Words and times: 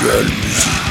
Visual 0.00 0.89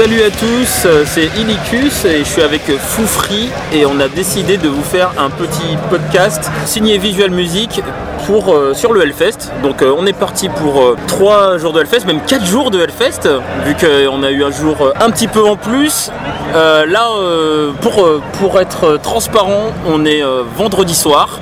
Salut 0.00 0.22
à 0.22 0.30
tous, 0.30 0.86
euh, 0.86 1.04
c'est 1.04 1.26
Illicus 1.38 2.06
et 2.06 2.20
je 2.20 2.24
suis 2.24 2.40
avec 2.40 2.62
Foufri 2.78 3.50
et 3.70 3.84
on 3.84 4.00
a 4.00 4.08
décidé 4.08 4.56
de 4.56 4.66
vous 4.66 4.82
faire 4.82 5.10
un 5.18 5.28
petit 5.28 5.76
podcast 5.90 6.50
signé 6.64 6.96
Visual 6.96 7.30
Music 7.30 7.82
euh, 8.30 8.72
sur 8.72 8.94
le 8.94 9.02
Hellfest. 9.02 9.50
Donc 9.62 9.82
euh, 9.82 9.94
on 9.94 10.06
est 10.06 10.14
parti 10.14 10.48
pour 10.48 10.96
3 11.06 11.58
jours 11.58 11.74
de 11.74 11.80
Hellfest, 11.80 12.06
même 12.06 12.22
4 12.26 12.46
jours 12.46 12.70
de 12.70 12.80
Hellfest, 12.80 13.28
vu 13.66 13.74
qu'on 13.74 14.22
a 14.22 14.30
eu 14.30 14.42
un 14.42 14.50
jour 14.50 14.76
euh, 14.80 14.92
un 15.00 15.10
petit 15.10 15.28
peu 15.28 15.44
en 15.44 15.56
plus. 15.56 16.10
Euh, 16.54 16.86
là, 16.86 17.08
euh, 17.18 17.72
pour, 17.82 18.02
euh, 18.02 18.22
pour 18.38 18.58
être 18.58 18.98
transparent, 19.02 19.72
on 19.86 20.06
est 20.06 20.22
euh, 20.22 20.44
vendredi 20.56 20.94
soir. 20.94 21.40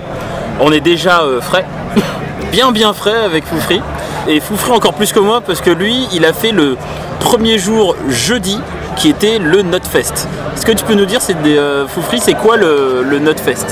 On 0.59 0.72
est 0.72 0.80
déjà 0.80 1.20
euh, 1.20 1.41
frais, 1.41 1.64
bien 2.50 2.72
bien 2.72 2.92
frais 2.92 3.22
avec 3.25 3.45
Foufri. 3.45 3.80
Et 4.28 4.41
Foufri 4.41 4.73
encore 4.73 4.92
plus 4.92 5.12
que 5.12 5.20
moi 5.20 5.41
parce 5.41 5.62
que 5.62 5.70
lui, 5.70 6.06
il 6.12 6.27
a 6.27 6.34
fait 6.34 6.52
le 6.52 6.77
premier 7.19 7.59
jour 7.59 7.96
jeudi 8.09 8.60
qui 8.96 9.09
était 9.09 9.38
le 9.38 9.62
Notfest. 9.62 10.28
Est-ce 10.55 10.66
que 10.66 10.73
tu 10.73 10.84
peux 10.84 10.95
nous 10.95 11.06
dire, 11.06 11.23
c'est 11.23 11.41
des, 11.42 11.56
euh, 11.56 11.86
Foufri, 11.88 12.20
c'est 12.20 12.34
quoi 12.34 12.59
le, 12.59 13.02
le 13.09 13.19
Notfest? 13.20 13.66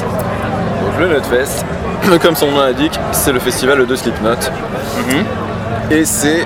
Donc 0.83 0.99
le 0.99 1.09
Notfest, 1.09 1.65
comme 2.23 2.35
son 2.37 2.51
nom 2.51 2.61
l'indique, 2.61 2.99
c'est 3.13 3.33
le 3.33 3.39
festival 3.39 3.85
de 3.87 3.97
Slipknot. 3.97 4.37
Et 5.91 6.05
c'est 6.05 6.45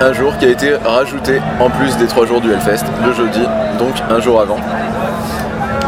un 0.00 0.12
jour 0.12 0.36
qui 0.38 0.44
a 0.44 0.48
été 0.48 0.74
rajouté 0.74 1.40
en 1.58 1.70
plus 1.70 1.96
des 1.96 2.06
trois 2.06 2.26
jours 2.26 2.40
du 2.40 2.52
Hellfest, 2.52 2.84
le 3.04 3.12
jeudi, 3.14 3.40
donc 3.78 3.94
un 4.10 4.20
jour 4.20 4.40
avant. 4.40 4.58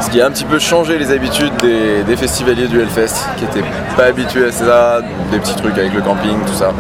Ce 0.01 0.09
qui 0.11 0.21
a 0.21 0.27
un 0.27 0.31
petit 0.31 0.45
peu 0.45 0.59
changé 0.59 0.99
les 0.99 1.11
habitudes 1.11 1.53
des, 1.61 2.03
des 2.05 2.17
festivaliers 2.17 2.67
du 2.67 2.81
Hellfest, 2.81 3.15
qui 3.37 3.45
n'étaient 3.45 3.69
pas 3.97 4.05
habitués 4.05 4.47
à 4.47 4.53
ça, 4.53 5.01
des 5.31 5.39
petits 5.39 5.57
trucs 5.57 5.77
avec 5.77 5.93
le 5.93 6.01
camping, 6.01 6.39
tout 6.47 6.55
ça. 6.55 6.73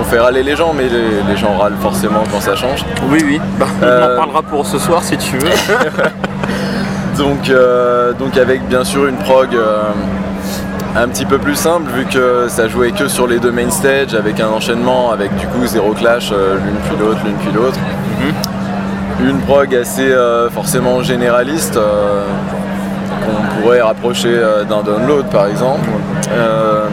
On 0.00 0.04
fait 0.04 0.18
râler 0.20 0.42
les 0.42 0.56
gens, 0.56 0.72
mais 0.74 0.84
les, 0.88 1.22
les 1.28 1.36
gens 1.36 1.56
râlent 1.58 1.76
forcément 1.82 2.22
quand 2.32 2.40
ça 2.40 2.54
change. 2.56 2.84
Oui, 3.10 3.20
oui. 3.24 3.40
Bah, 3.58 3.66
On 3.82 3.84
Euh, 3.84 4.14
en 4.14 4.16
parlera 4.16 4.42
pour 4.42 4.64
ce 4.66 4.78
soir 4.78 5.02
si 5.02 5.16
tu 5.16 5.36
veux. 5.38 5.48
Donc, 7.18 7.50
euh, 7.50 8.12
donc 8.12 8.36
avec 8.36 8.62
bien 8.68 8.84
sûr 8.84 9.06
une 9.08 9.16
prog 9.16 9.48
euh, 9.52 9.80
un 10.96 11.08
petit 11.08 11.24
peu 11.24 11.38
plus 11.38 11.56
simple 11.56 11.90
vu 11.90 12.04
que 12.06 12.46
ça 12.48 12.68
jouait 12.68 12.92
que 12.92 13.08
sur 13.08 13.26
les 13.26 13.40
deux 13.40 13.50
main 13.50 13.70
stage 13.70 14.14
avec 14.14 14.38
un 14.38 14.46
enchaînement 14.48 15.10
avec 15.10 15.34
du 15.36 15.46
coup 15.48 15.66
zéro 15.66 15.94
clash 15.94 16.30
euh, 16.32 16.54
l'une 16.64 16.76
puis 16.76 16.96
l'autre, 16.96 17.18
l'une 17.24 17.34
puis 17.34 17.50
l'autre. 17.52 17.78
Une 19.20 19.40
prog 19.40 19.74
assez 19.74 20.08
euh, 20.12 20.48
forcément 20.48 21.02
généraliste 21.02 21.76
euh, 21.76 22.22
qu'on 23.26 23.60
pourrait 23.62 23.82
rapprocher 23.82 24.32
euh, 24.32 24.62
d'un 24.62 24.82
download 24.82 25.26
par 25.28 25.46
exemple. 25.48 25.88
Euh, 26.30 26.84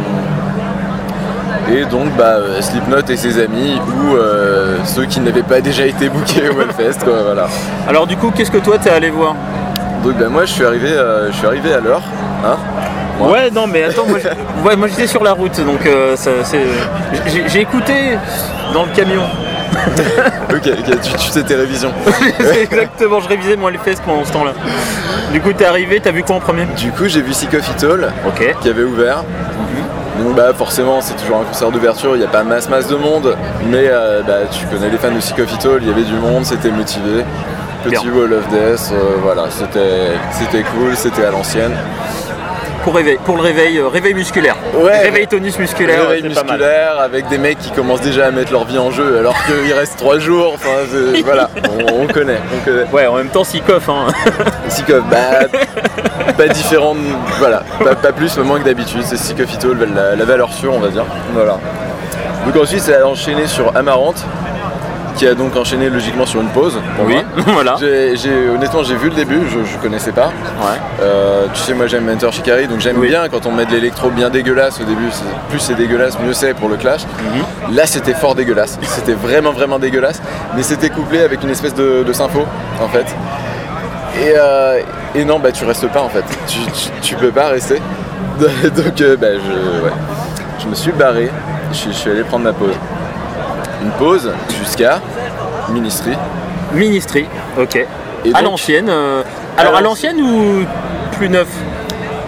et 1.71 1.85
donc 1.85 2.09
bah, 2.17 2.35
euh, 2.37 2.61
Slipknot 2.61 3.01
et 3.09 3.17
ses 3.17 3.41
amis 3.41 3.79
ou 3.87 4.15
euh, 4.15 4.77
ceux 4.85 5.05
qui 5.05 5.19
n'avaient 5.19 5.43
pas 5.43 5.61
déjà 5.61 5.85
été 5.85 6.09
bookés 6.09 6.49
au 6.49 6.61
Hellfest 6.61 7.03
quoi, 7.03 7.23
voilà. 7.23 7.47
Alors 7.87 8.05
du 8.07 8.15
coup, 8.17 8.31
qu'est-ce 8.35 8.51
que 8.51 8.57
toi 8.59 8.77
t'es 8.77 8.89
allé 8.91 9.09
voir? 9.09 9.35
Donc 10.03 10.17
bah, 10.17 10.27
moi 10.29 10.45
je 10.45 10.51
suis 10.51 10.63
arrivé, 10.65 10.89
euh, 10.91 11.31
je 11.31 11.37
suis 11.37 11.47
arrivé 11.47 11.73
à 11.73 11.79
l'heure. 11.79 12.01
hein. 12.45 12.57
Moi. 13.17 13.31
Ouais, 13.31 13.49
non, 13.49 13.65
mais 13.65 13.83
attends, 13.85 14.05
moi, 14.05 14.19
ouais, 14.65 14.75
moi 14.75 14.89
j'étais 14.89 15.07
sur 15.07 15.23
la 15.23 15.31
route, 15.31 15.55
donc 15.65 15.85
euh, 15.85 16.17
ça, 16.17 16.31
c'est- 16.43 16.59
j'ai 17.47 17.61
écouté 17.61 18.17
dans 18.73 18.83
le 18.83 18.91
camion. 18.91 19.21
ok, 20.49 20.69
ok, 20.79 20.99
tu, 21.01 21.13
tu 21.13 21.27
sais 21.29 21.43
tes 21.43 21.55
révisions. 21.55 21.91
Exactement, 22.61 23.21
je 23.21 23.29
révisais 23.29 23.55
moi 23.55 23.71
les 23.71 23.77
fesses 23.77 24.01
pendant 24.05 24.23
ce 24.25 24.33
temps-là. 24.33 24.51
Du 25.31 25.39
coup, 25.41 25.53
t'es 25.53 25.63
arrivé, 25.65 25.99
t'as 26.03 26.11
vu 26.11 26.23
quoi 26.23 26.35
en 26.35 26.39
premier? 26.41 26.65
Du 26.77 26.91
coup 26.91 27.05
j'ai 27.07 27.21
vu 27.21 27.33
Sick 27.33 27.53
of 27.53 27.65
It 27.69 27.83
All 27.85 28.11
qui 28.61 28.69
avait 28.69 28.83
ouvert. 28.83 29.23
Donc 30.19 30.35
bah 30.35 30.53
forcément 30.53 31.01
c'est 31.01 31.15
toujours 31.15 31.39
un 31.39 31.43
concert 31.43 31.71
d'ouverture, 31.71 32.15
il 32.15 32.19
n'y 32.19 32.25
a 32.25 32.29
pas 32.29 32.43
masse 32.43 32.69
masse 32.69 32.87
de 32.87 32.95
monde, 32.95 33.35
mais 33.65 33.87
euh, 33.87 34.21
bah, 34.25 34.45
tu 34.49 34.65
connais 34.67 34.89
les 34.89 34.97
fans 34.97 35.11
de 35.11 35.19
Sick 35.19 35.39
of 35.39 35.51
It 35.51 35.65
All, 35.65 35.79
il 35.81 35.87
y 35.89 35.91
avait 35.91 36.03
du 36.03 36.13
monde, 36.13 36.45
c'était 36.45 36.71
motivé. 36.71 37.23
Petit. 37.83 38.09
Wall 38.09 38.33
of 38.33 38.47
Death, 38.47 38.91
euh, 38.93 39.17
voilà, 39.21 39.43
c'était 39.49 40.63
cool, 40.73 40.95
c'était 40.95 41.23
à 41.25 41.31
l'ancienne. 41.31 41.73
Pour, 42.83 42.95
réveil, 42.95 43.17
pour 43.25 43.35
le 43.35 43.41
réveil, 43.41 43.77
euh, 43.77 43.87
réveil 43.87 44.13
musculaire. 44.13 44.55
Ouais. 44.75 45.01
Réveil 45.01 45.27
tonus 45.27 45.57
musculaire. 45.59 46.07
Réveil 46.07 46.23
musculaire 46.23 46.99
avec 46.99 47.27
des 47.27 47.37
mecs 47.37 47.57
qui 47.59 47.71
commencent 47.71 48.01
déjà 48.01 48.27
à 48.27 48.31
mettre 48.31 48.51
leur 48.51 48.65
vie 48.65 48.77
en 48.77 48.91
jeu 48.91 49.17
alors 49.19 49.35
qu'il 49.45 49.73
reste 49.73 49.97
trois 49.97 50.17
jours, 50.17 50.53
enfin 50.53 50.69
voilà, 51.23 51.49
on, 51.91 52.03
on 52.03 52.07
connaît, 52.07 52.39
on 52.55 52.63
connaît. 52.65 52.85
Ouais, 52.91 53.05
en 53.07 53.15
même 53.15 53.29
temps, 53.29 53.43
s'il 53.43 53.61
coffre, 53.63 53.89
hein. 53.89 54.07
Sick 54.69 54.89
of, 54.89 55.03
bah, 55.09 55.41
pas 56.33 56.47
différent, 56.47 56.95
voilà, 57.39 57.63
pas, 57.83 57.95
pas 57.95 58.11
plus, 58.11 58.37
mais 58.37 58.43
moins 58.43 58.59
que 58.59 58.65
d'habitude. 58.65 59.01
C'est 59.03 59.17
Sick 59.17 59.39
of 59.39 59.53
It 59.53 59.63
All, 59.65 59.77
la, 59.95 60.15
la 60.15 60.25
valeur 60.25 60.51
sûre, 60.51 60.73
on 60.73 60.79
va 60.79 60.89
dire. 60.89 61.05
Voilà. 61.33 61.57
Donc 62.45 62.55
ensuite, 62.61 62.81
ça 62.81 62.93
a 63.01 63.05
enchaîné 63.05 63.47
sur 63.47 63.75
Amarante, 63.75 64.23
qui 65.15 65.25
a 65.27 65.33
donc 65.33 65.55
enchaîné 65.55 65.89
logiquement 65.89 66.25
sur 66.25 66.41
une 66.41 66.49
pause. 66.49 66.77
pour 66.97 67.05
Oui, 67.05 67.15
moi. 67.15 67.45
voilà. 67.53 67.75
Honnêtement, 68.53 68.83
j'ai 68.83 68.95
vu 68.95 69.09
le 69.09 69.15
début, 69.15 69.39
je, 69.49 69.59
je 69.71 69.77
connaissais 69.77 70.11
pas. 70.11 70.27
Ouais. 70.27 70.77
Euh, 71.01 71.45
tu 71.53 71.61
sais, 71.61 71.73
moi 71.73 71.87
j'aime 71.87 72.05
Mentor 72.05 72.33
Shikari, 72.33 72.67
donc 72.67 72.81
j'aime 72.81 72.97
Oui. 72.97 73.07
bien 73.07 73.27
quand 73.29 73.45
on 73.45 73.51
met 73.51 73.65
de 73.65 73.71
l'électro 73.71 74.09
bien 74.09 74.29
dégueulasse 74.29 74.79
au 74.81 74.83
début. 74.83 75.07
Plus 75.49 75.59
c'est 75.59 75.75
dégueulasse, 75.75 76.19
mieux 76.19 76.33
c'est 76.33 76.53
pour 76.53 76.67
le 76.69 76.75
clash. 76.75 77.03
Mhm. 77.05 77.75
Là, 77.75 77.85
c'était 77.85 78.13
fort 78.13 78.35
dégueulasse. 78.35 78.77
C'était 78.83 79.13
vraiment, 79.13 79.51
vraiment 79.53 79.79
dégueulasse. 79.79 80.21
Mais 80.55 80.63
c'était 80.63 80.89
couplé 80.89 81.21
avec 81.21 81.41
une 81.43 81.49
espèce 81.49 81.73
de, 81.73 82.03
de 82.05 82.13
sympho, 82.13 82.45
en 82.81 82.87
fait. 82.89 83.05
Et, 84.17 84.33
euh, 84.37 84.79
et 85.13 85.25
non, 85.25 85.39
bah 85.39 85.51
tu 85.51 85.65
restes 85.65 85.87
pas 85.89 86.01
en 86.01 86.09
fait. 86.09 86.23
Tu, 86.47 86.59
tu, 86.71 86.89
tu 87.01 87.15
peux 87.15 87.31
pas 87.31 87.47
rester. 87.49 87.81
Donc, 88.39 89.01
euh, 89.01 89.15
bah, 89.17 89.27
je, 89.33 89.83
ouais. 89.83 89.91
je 90.59 90.67
me 90.67 90.75
suis 90.75 90.91
barré. 90.91 91.29
Je, 91.71 91.77
suis- 91.77 91.91
je 91.93 91.97
suis 91.97 92.11
allé 92.11 92.23
prendre 92.23 92.43
ma 92.45 92.53
pause. 92.53 92.75
Une 93.83 93.91
pause 93.91 94.31
jusqu'à 94.59 94.99
Ministry. 95.69 96.13
Ministry, 96.73 97.27
ok. 97.59 97.75
Et 98.25 98.33
à 98.33 98.41
l'ancienne. 98.41 98.87
euh, 98.89 99.21
Alors 99.57 99.75
à 99.75 99.81
l'ancienne 99.81 100.19
ou 100.21 100.65
plus 101.17 101.29
neuf? 101.29 101.47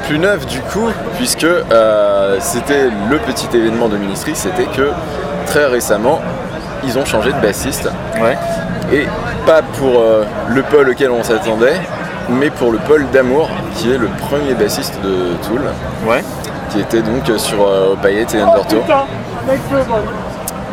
Plus 0.07 0.19
neuf 0.19 0.45
du 0.45 0.59
coup, 0.61 0.87
puisque 1.17 1.47
c'était 2.39 2.89
le 3.09 3.17
petit 3.19 3.47
événement 3.55 3.89
de 3.89 3.97
Ministry, 3.97 4.33
c'était 4.35 4.65
que 4.65 4.91
très 5.47 5.65
récemment, 5.65 6.21
ils 6.85 6.97
ont 6.97 7.05
changé 7.05 7.31
de 7.33 7.39
bassiste. 7.41 7.89
Ouais. 8.21 8.37
Et 8.93 9.05
pas 9.47 9.61
pour 9.79 10.01
euh, 10.01 10.25
le 10.49 10.61
pôle 10.61 10.89
auquel 10.89 11.09
on 11.09 11.23
s'attendait, 11.23 11.79
mais 12.29 12.49
pour 12.49 12.69
le 12.73 12.79
pôle 12.79 13.05
d'amour, 13.13 13.49
qui 13.75 13.89
est 13.93 13.97
le 13.97 14.09
premier 14.27 14.53
bassiste 14.53 14.99
de 15.01 15.33
Tool, 15.47 15.61
Ouais. 16.05 16.21
qui 16.69 16.81
était 16.81 17.01
donc 17.01 17.23
sur 17.37 17.65
euh, 17.65 17.95
et 18.05 18.19
Undertow. 18.41 18.83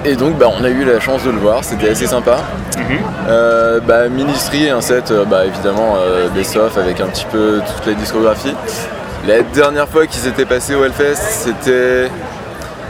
Et 0.05 0.17
donc 0.17 0.37
bah, 0.37 0.47
on 0.59 0.65
a 0.65 0.69
eu 0.69 0.85
la 0.85 0.99
chance 0.99 1.23
de 1.23 1.31
le 1.31 1.39
voir, 1.39 1.63
c'était 1.63 1.89
assez 1.91 2.09
sympa. 2.09 2.39
Euh, 3.29 3.79
bah, 3.81 4.09
Ministry, 4.09 4.69
un 4.69 4.81
set 4.81 5.13
euh, 5.13 5.25
bah, 5.25 5.47
évidemment 5.47 5.95
euh, 5.97 6.29
best 6.29 6.57
of 6.57 6.77
avec 6.77 7.01
un 7.01 7.07
petit 7.07 7.27
peu 7.31 7.61
toute 7.77 7.87
la 7.87 7.93
discographie. 7.95 8.55
La 9.27 9.41
dernière 9.43 9.89
fois 9.89 10.07
qu'ils 10.07 10.27
étaient 10.27 10.45
passés 10.45 10.75
au 10.75 10.85
Hellfest, 10.85 11.15
c'était 11.15 12.11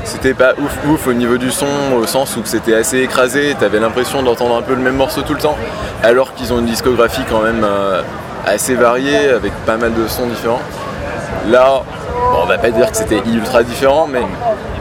c'était 0.05 0.35
pas 0.35 0.53
ouf 0.59 0.79
ouf 0.89 1.07
au 1.07 1.13
niveau 1.13 1.37
du 1.39 1.51
son, 1.51 1.67
au 1.97 2.07
sens 2.07 2.37
où 2.37 2.43
c'était 2.45 2.75
assez 2.75 2.99
écrasé, 3.01 3.55
t'avais 3.59 3.81
l'impression 3.81 4.23
d'entendre 4.23 4.57
un 4.57 4.63
peu 4.63 4.75
le 4.75 4.81
même 4.81 4.97
morceau 4.97 5.23
tout 5.23 5.35
le 5.35 5.41
temps, 5.41 5.57
alors 6.03 6.35
qu'ils 6.35 6.53
ont 6.53 6.59
une 6.59 6.67
discographie 6.67 7.23
quand 7.29 7.41
même 7.43 7.65
euh, 7.65 8.03
assez 8.47 8.75
variée, 8.75 9.31
avec 9.31 9.53
pas 9.67 9.77
mal 9.77 9.95
de 9.95 10.07
sons 10.07 10.27
différents. 10.27 10.61
Là, 11.49 11.83
bon, 12.33 12.39
on 12.43 12.47
va 12.47 12.59
pas 12.59 12.71
dire 12.71 12.91
que 12.91 12.97
c'était 12.97 13.23
ultra 13.27 13.63
différent, 13.63 14.07
mais 14.11 14.23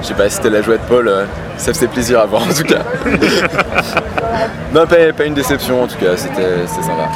je 0.01 0.07
sais 0.07 0.13
pas, 0.13 0.29
si 0.29 0.35
c'était 0.37 0.49
la 0.49 0.61
joie 0.61 0.77
de 0.77 0.83
Paul, 0.87 1.07
euh, 1.07 1.25
ça 1.57 1.73
faisait 1.73 1.87
plaisir 1.87 2.19
à 2.19 2.25
voir 2.25 2.43
en 2.43 2.53
tout 2.53 2.63
cas. 2.63 2.79
non, 4.73 4.85
pas, 4.85 5.13
pas 5.15 5.23
une 5.25 5.33
déception 5.33 5.83
en 5.83 5.87
tout 5.87 5.97
cas, 5.97 6.15
c'était 6.17 6.67
sympa. 6.67 7.09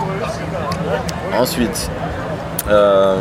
Ensuite, 1.38 1.90
euh, 2.70 3.18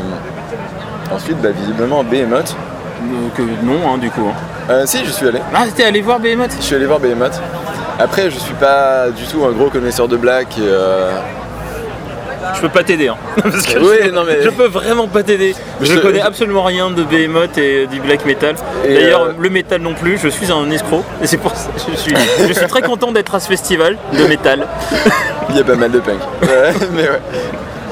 ensuite 1.13 1.41
bah, 1.43 1.51
visiblement 1.51 2.03
Behemoth. 2.05 2.57
Donc, 3.03 3.47
non, 3.63 3.93
hein, 3.95 3.99
du 3.99 4.11
coup. 4.11 4.27
hein. 4.29 4.35
Euh, 4.71 4.83
si, 4.87 5.05
je 5.05 5.11
suis 5.11 5.29
allé. 5.29 5.39
Ah, 5.55 5.65
t'es 5.75 5.85
allé 5.85 6.01
voir 6.01 6.19
Behemoth 6.19 6.51
Je 6.59 6.65
suis 6.65 6.75
allé 6.75 6.87
voir 6.87 6.99
Behemoth. 6.99 7.41
Après, 7.99 8.31
je 8.31 8.39
suis 8.39 8.55
pas 8.55 9.09
du 9.11 9.25
tout 9.27 9.45
un 9.45 9.53
gros 9.53 9.71
connaisseur 9.71 10.09
de 10.09 10.17
black. 10.17 10.59
et, 10.59 10.63
euh, 10.63 11.13
Je 12.55 12.61
peux 12.61 12.69
pas 12.69 12.83
t'aider, 12.83 13.09
hein. 13.09 13.17
Parce 13.43 13.65
que 13.67 13.79
Oui, 13.79 13.97
je, 14.05 14.11
non, 14.11 14.25
mais- 14.27 14.43
je 14.43 14.51
peux 14.51 14.67
vraiment 14.67 15.07
pas 15.09 15.23
t'aider. 15.23 15.55
Je 15.81 15.87
je- 15.95 15.99
connais 16.01 16.21
absolument 16.21 16.65
rien 16.65 16.91
de 16.91 17.03
Behemoth 17.05 17.57
et 17.59 17.87
du 17.87 18.01
black 18.01 18.25
metal. 18.27 18.57
Et, 18.85 18.95
D'ailleurs, 18.95 19.23
euh, 19.23 19.33
le 19.39 19.51
metal 19.51 19.81
non 19.81 19.95
plus. 19.95 20.19
Je 20.19 20.29
suis 20.29 20.51
un 20.51 20.69
escroc. 20.71 21.05
Et 21.23 21.27
c'est 21.27 21.37
pour 21.39 21.55
ça 21.55 21.69
que 21.75 21.93
je 21.93 21.97
suis, 21.99 22.15
je 22.49 22.53
suis 22.53 22.67
très 22.67 22.83
content 22.83 23.13
d'être 23.13 23.35
à 23.35 23.41
ce 23.41 23.49
festival 23.49 23.97
de 24.13 24.25
métal. 24.27 24.67
Il 25.51 25.57
y 25.57 25.61
a 25.61 25.65
pas 25.65 25.77
mal 25.77 25.93
de 25.93 26.01
punk. 26.01 26.19
Ouais, 26.43 26.73
mais 26.93 27.03
ouais. 27.03 27.21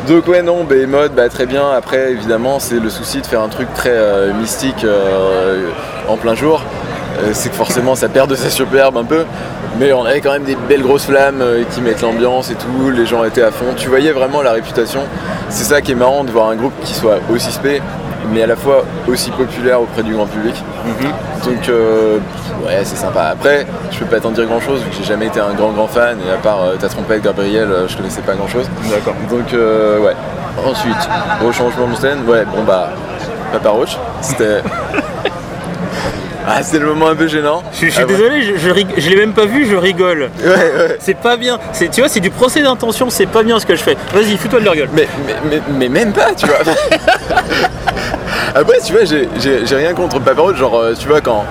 Donc 0.09 0.27
ouais 0.29 0.43
non, 0.43 0.65
Behemoth, 0.65 1.13
bah, 1.15 1.29
très 1.31 1.47
bien. 1.47 1.71
Après 1.71 2.11
évidemment 2.11 2.59
c'est 2.59 2.79
le 2.81 2.91
souci 2.91 3.21
de 3.23 3.27
faire 3.27 3.41
un 3.41 3.49
truc 3.49 3.73
très 3.75 3.89
euh, 3.93 4.35
mystique 4.35 4.85
euh, 4.85 5.69
en 6.09 6.17
plein 6.17 6.35
jour. 6.35 6.63
Euh, 7.19 7.31
c'est 7.33 7.49
que 7.49 7.55
forcément 7.55 7.95
ça 7.95 8.09
perd 8.09 8.29
de 8.29 8.35
sa 8.35 8.51
superbe 8.51 8.97
un 8.97 9.05
peu. 9.05 9.25
Mais 9.79 9.93
on 9.93 10.05
avait 10.05 10.21
quand 10.21 10.33
même 10.33 10.45
des 10.45 10.57
belles 10.57 10.83
grosses 10.83 11.07
flammes 11.07 11.41
euh, 11.41 11.65
qui 11.71 11.81
mettent 11.81 12.03
l'ambiance 12.03 12.51
et 12.51 12.55
tout, 12.55 12.91
les 12.91 13.07
gens 13.07 13.25
étaient 13.25 13.43
à 13.43 13.51
fond. 13.51 13.67
Tu 13.77 13.89
voyais 13.89 14.13
vraiment 14.13 14.43
la 14.43 14.53
réputation. 14.53 15.01
C'est 15.49 15.65
ça 15.65 15.81
qui 15.81 15.93
est 15.93 15.97
marrant 15.97 16.25
de 16.25 16.31
voir 16.31 16.49
un 16.49 16.57
groupe 16.57 16.73
qui 16.85 16.95
soit 16.95 17.19
aussi 17.33 17.51
spé, 17.51 17.81
mais 18.33 18.43
à 18.43 18.47
la 18.47 18.57
fois 18.57 18.85
aussi 19.09 19.31
populaire 19.31 19.81
auprès 19.81 20.03
du 20.03 20.15
grand 20.15 20.27
public. 20.27 20.55
Donc 21.45 21.69
euh, 21.69 22.19
ouais 22.65 22.81
c'est 22.85 22.97
sympa. 22.97 23.25
Après 23.25 23.67
je 23.91 23.99
peux 23.99 24.07
pas 24.07 24.21
t'en 24.21 24.31
dire 24.31 24.47
grand 24.47 24.61
chose 24.61 24.83
vu 24.83 24.91
que 24.91 24.97
j'ai 24.97 25.05
jamais 25.05 25.27
été 25.27 25.41
un 25.41 25.53
grand 25.55 25.73
grand 25.73 25.87
fan 25.87 26.19
et 26.27 26.33
à 26.33 26.37
part 26.37 26.63
euh, 26.63 26.77
ta 26.77 26.89
trompette 26.89 27.23
Gabriel 27.23 27.71
euh, 27.71 27.89
je 27.89 27.97
connaissais 27.97 28.23
pas 28.23 28.35
grand 28.35 28.49
chose. 28.49 28.69
D'accord. 28.91 29.15
Donc 29.31 29.53
ouais. 29.53 30.15
Ensuite, 30.65 31.09
au 31.45 31.51
changement 31.51 31.89
de 31.89 31.97
scène, 31.97 32.19
ouais 32.29 32.45
bon 32.45 32.63
bah 32.63 32.91
Papa 33.53 33.71
Roach, 33.71 33.99
c'était. 34.21 34.63
ah 36.47 36.63
c'est 36.63 36.79
le 36.79 36.87
moment 36.87 37.09
un 37.09 37.15
peu 37.17 37.27
gênant. 37.27 37.63
Je, 37.73 37.77
suis- 37.79 37.87
je 37.89 37.93
suis 37.95 38.03
Ah, 38.03 38.07
ouais. 38.07 38.13
désolé, 38.17 38.43
je, 38.43 38.57
je, 38.57 38.71
rig- 38.71 38.95
je 38.97 39.09
l'ai 39.11 39.17
même 39.17 39.33
pas 39.33 39.47
vu, 39.47 39.67
je 39.67 39.77
rigole. 39.77 40.31
Ouais 40.45 40.49
ouais. 40.49 40.97
C'est 41.01 41.17
pas 41.17 41.37
bien. 41.37 41.59
C'est, 41.73 41.89
tu 41.91 42.01
vois, 42.01 42.09
c'est 42.09 42.21
du 42.21 42.31
procès 42.31 42.63
d'intention, 42.63 43.09
c'est 43.11 43.27
pas 43.27 43.43
bien 43.43 43.59
ce 43.59 43.67
que 43.67 43.75
je 43.77 43.83
fais. 43.83 43.97
Vas-y, 44.13 44.37
fous-toi 44.37 44.61
de 44.61 44.65
leur 44.65 44.75
gueule. 44.75 44.89
Mais, 44.95 45.09
mais, 45.27 45.35
mais, 45.51 45.61
mais 45.79 45.89
même 45.89 46.13
pas, 46.13 46.35
tu 46.37 46.47
vois. 46.47 46.57
Après, 48.55 48.79
tu 48.85 48.93
vois, 48.93 49.05
j'ai- 49.05 49.29
j'ai 49.41 49.67
j'ai 49.67 49.77
rien 49.77 49.95
contre 49.95 50.21
Papa 50.21 50.41
Roach, 50.41 50.57
genre, 50.57 50.77
euh, 50.79 50.95
tu 50.99 51.09
vois, 51.09 51.21
quand, 51.21 51.45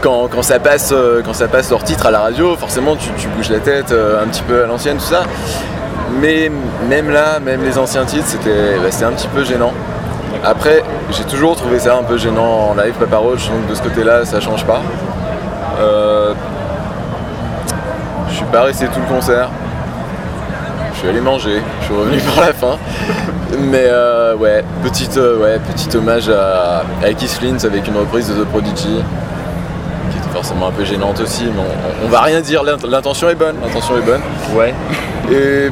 quand, 0.00 0.28
quand 0.28 0.42
ça 0.42 0.58
passe, 0.60 0.94
quand 1.24 1.34
ça 1.34 1.48
passe 1.48 1.70
leur 1.70 1.82
titre 1.82 2.06
à 2.06 2.10
la 2.10 2.20
radio, 2.20 2.56
forcément, 2.56 2.96
tu, 2.96 3.08
tu 3.18 3.28
bouges 3.28 3.50
la 3.50 3.58
tête 3.58 3.90
euh, 3.92 4.22
un 4.22 4.26
petit 4.28 4.42
peu 4.42 4.62
à 4.62 4.66
l'ancienne, 4.66 4.98
tout 4.98 5.04
ça. 5.04 5.24
Mais 6.20 6.50
même 6.88 7.10
là, 7.10 7.38
même 7.40 7.62
les 7.64 7.76
anciens 7.78 8.04
titres, 8.04 8.26
c'était 8.28 8.76
bah, 8.82 8.88
c'était 8.90 9.04
un 9.04 9.12
petit 9.12 9.28
peu 9.28 9.44
gênant. 9.44 9.72
Après, 10.44 10.82
j'ai 11.10 11.24
toujours 11.24 11.56
trouvé 11.56 11.78
ça 11.78 11.96
un 11.96 12.02
peu 12.02 12.16
gênant 12.16 12.70
en 12.70 12.74
live, 12.74 12.94
Papa 12.98 13.16
Roach, 13.18 13.48
donc 13.48 13.66
de 13.68 13.74
ce 13.74 13.82
côté-là, 13.82 14.24
ça 14.24 14.40
change 14.40 14.64
pas. 14.64 14.80
Euh, 15.80 16.32
je 18.30 18.34
suis 18.36 18.44
pas 18.46 18.62
resté 18.62 18.86
tout 18.86 19.00
le 19.00 19.14
concert. 19.14 19.48
Je 20.94 20.98
suis 21.00 21.08
allé 21.08 21.20
manger, 21.20 21.62
je 21.80 21.84
suis 21.86 21.94
revenu 21.94 22.18
par 22.34 22.46
la 22.46 22.52
fin. 22.52 22.76
Mais 23.58 23.84
euh, 23.86 24.34
ouais, 24.36 24.62
petite, 24.82 25.16
euh, 25.16 25.38
ouais, 25.38 25.58
petit 25.72 25.96
hommage 25.96 26.28
à, 26.28 26.82
à 27.04 27.12
Keith 27.14 27.30
Flint 27.30 27.56
avec 27.64 27.86
une 27.88 27.96
reprise 27.96 28.28
de 28.28 28.34
The 28.42 28.46
Prodigy, 28.46 29.00
qui 30.10 30.18
était 30.18 30.28
forcément 30.32 30.68
un 30.68 30.72
peu 30.72 30.84
gênante 30.84 31.20
aussi, 31.20 31.44
mais 31.44 31.62
on, 32.02 32.06
on 32.06 32.08
va 32.08 32.20
rien 32.20 32.40
dire, 32.40 32.62
l'int- 32.62 32.76
l'intention 32.88 33.28
est 33.30 33.34
bonne, 33.34 33.56
l'intention 33.64 33.96
est 33.96 34.02
bonne. 34.02 34.20
Ouais. 34.54 34.74
Et 35.32 35.70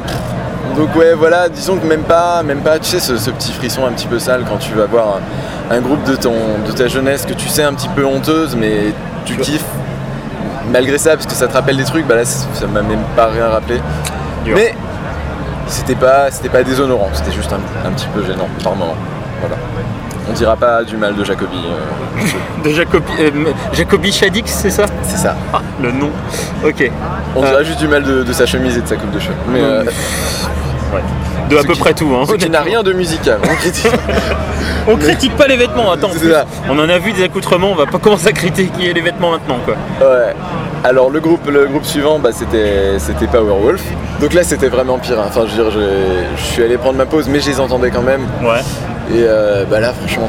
donc 0.75 0.95
ouais, 0.97 1.15
voilà, 1.15 1.49
disons 1.49 1.77
que 1.77 1.87
même 1.87 2.03
pas, 2.03 2.43
même 2.43 2.61
pas, 2.61 2.79
tu 2.79 2.87
sais, 2.91 3.01
ce, 3.01 3.17
ce 3.17 3.31
petit 3.31 3.53
frisson 3.53 3.87
un 3.87 3.93
petit 3.93 4.07
peu 4.07 4.19
sale 4.19 4.45
quand 4.49 4.59
tu 4.59 4.73
vas 4.75 4.87
voir 4.87 5.19
un, 5.71 5.77
un 5.77 5.81
groupe 5.81 6.03
de, 6.05 6.17
ton, 6.17 6.35
de 6.67 6.73
ta 6.73 6.89
jeunesse 6.89 7.25
que 7.27 7.35
tu 7.35 7.49
sais 7.49 7.63
un 7.63 7.75
petit 7.75 7.89
peu 7.89 8.05
honteuse, 8.05 8.57
mais 8.57 8.93
tu 9.25 9.37
kiffes. 9.37 9.65
Malgré 10.71 10.99
ça, 10.99 11.11
parce 11.15 11.27
que 11.27 11.33
ça 11.35 11.47
te 11.47 11.53
rappelle 11.55 11.77
des 11.77 11.85
trucs, 11.85 12.07
bah 12.07 12.17
là, 12.17 12.25
ça 12.25 12.67
m'a 12.73 12.83
même 12.83 13.03
pas 13.15 13.27
rien 13.27 13.47
rappelé. 13.49 13.81
Dur. 14.45 14.57
Mais 14.57 14.75
c'était 15.69 15.95
pas, 15.95 16.31
c'était 16.31 16.49
pas 16.49 16.63
déshonorant, 16.65 17.09
c'était 17.13 17.33
juste 17.33 17.53
un, 17.53 17.89
un 17.89 17.93
petit 17.93 18.09
peu 18.15 18.25
gênant 18.25 18.49
par 18.65 18.75
moment. 18.75 18.97
Voilà. 19.41 19.57
On 20.29 20.33
dira 20.33 20.57
pas 20.57 20.83
du 20.83 20.97
mal 20.97 21.15
de 21.15 21.23
Jacobi, 21.23 21.57
euh, 21.57 22.65
De 22.65 22.71
Jacobi, 22.75 23.13
euh, 23.21 23.31
Jacobi 23.73 24.11
Shadix, 24.11 24.43
c'est 24.51 24.71
ça? 24.71 24.85
C'est 25.05 25.19
ça. 25.19 25.37
Ah, 25.55 25.61
le 25.81 25.93
nom. 25.93 26.11
Ok. 26.65 26.91
On 27.37 27.45
Euh. 27.45 27.49
dira 27.49 27.63
juste 27.63 27.79
du 27.79 27.87
mal 27.87 28.03
de, 28.03 28.25
de 28.25 28.33
sa 28.33 28.45
chemise 28.45 28.77
et 28.77 28.81
de 28.81 28.89
sa 28.89 28.97
coupe 28.97 29.13
de 29.13 29.21
cheveux. 29.21 29.35
Mais 29.49 29.61
euh, 29.63 29.85
Ouais. 30.95 31.01
De 31.51 31.57
à 31.59 31.63
peu 31.63 31.73
qui- 31.75 31.81
près 31.81 31.95
tout. 31.95 32.11
Hein. 32.15 32.25
ce 32.29 32.35
qui 32.35 32.51
n'a 32.51 32.61
rien 32.61 32.83
de 32.83 32.93
musical. 32.93 33.39
on 33.43 33.55
critique. 33.57 33.91
On 34.89 34.97
critique 34.97 35.37
pas 35.37 35.49
les 35.49 35.57
vêtements, 35.57 35.91
attends. 35.91 36.11
On 36.71 36.79
en 36.79 36.89
a 36.89 36.99
vu 36.99 37.13
des 37.13 37.25
accoutrements, 37.25 37.73
on 37.73 37.75
va 37.75 37.87
pas 37.87 37.99
commencer 37.99 38.29
à 38.29 38.33
critiquer 38.33 38.93
les 38.95 39.01
vêtements 39.01 39.33
maintenant 39.33 39.59
quoi. 39.65 39.75
Ouais. 40.01 40.33
Alors 40.85 41.11
le 41.11 41.19
groupe, 41.19 41.49
le 41.51 41.67
groupe 41.67 41.85
suivant, 41.85 42.21
bah, 42.21 42.31
c'était, 42.33 42.97
c'était 43.01 43.27
Powerwolf. 43.27 43.83
Donc 44.21 44.33
là, 44.33 44.45
c'était 44.45 44.69
vraiment 44.69 44.99
pire. 44.99 45.19
hein. 45.19 45.25
Enfin, 45.27 45.43
je 45.47 45.57
veux 45.57 45.65
dire, 45.65 45.73
je, 45.73 46.37
je 46.37 46.43
suis 46.43 46.63
allé 46.63 46.77
prendre 46.79 46.97
ma 46.99 47.07
pause, 47.07 47.27
mais 47.29 47.41
je 47.41 47.51
les 47.51 47.59
entendais 47.59 47.91
quand 47.91 48.03
même. 48.03 48.21
Ouais. 48.43 48.61
Et 49.11 49.25
euh, 49.27 49.65
bah 49.69 49.81
là, 49.81 49.93
franchement, 49.93 50.29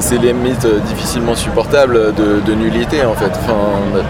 c'est, 0.00 0.18
les 0.18 0.30
euh, 0.32 0.78
difficilement 0.86 1.34
supportables 1.34 2.14
de, 2.14 2.40
de 2.40 2.54
nullité 2.54 3.04
en 3.04 3.12
fait. 3.14 3.30
Enfin, 3.44 3.56
bah, 3.94 4.00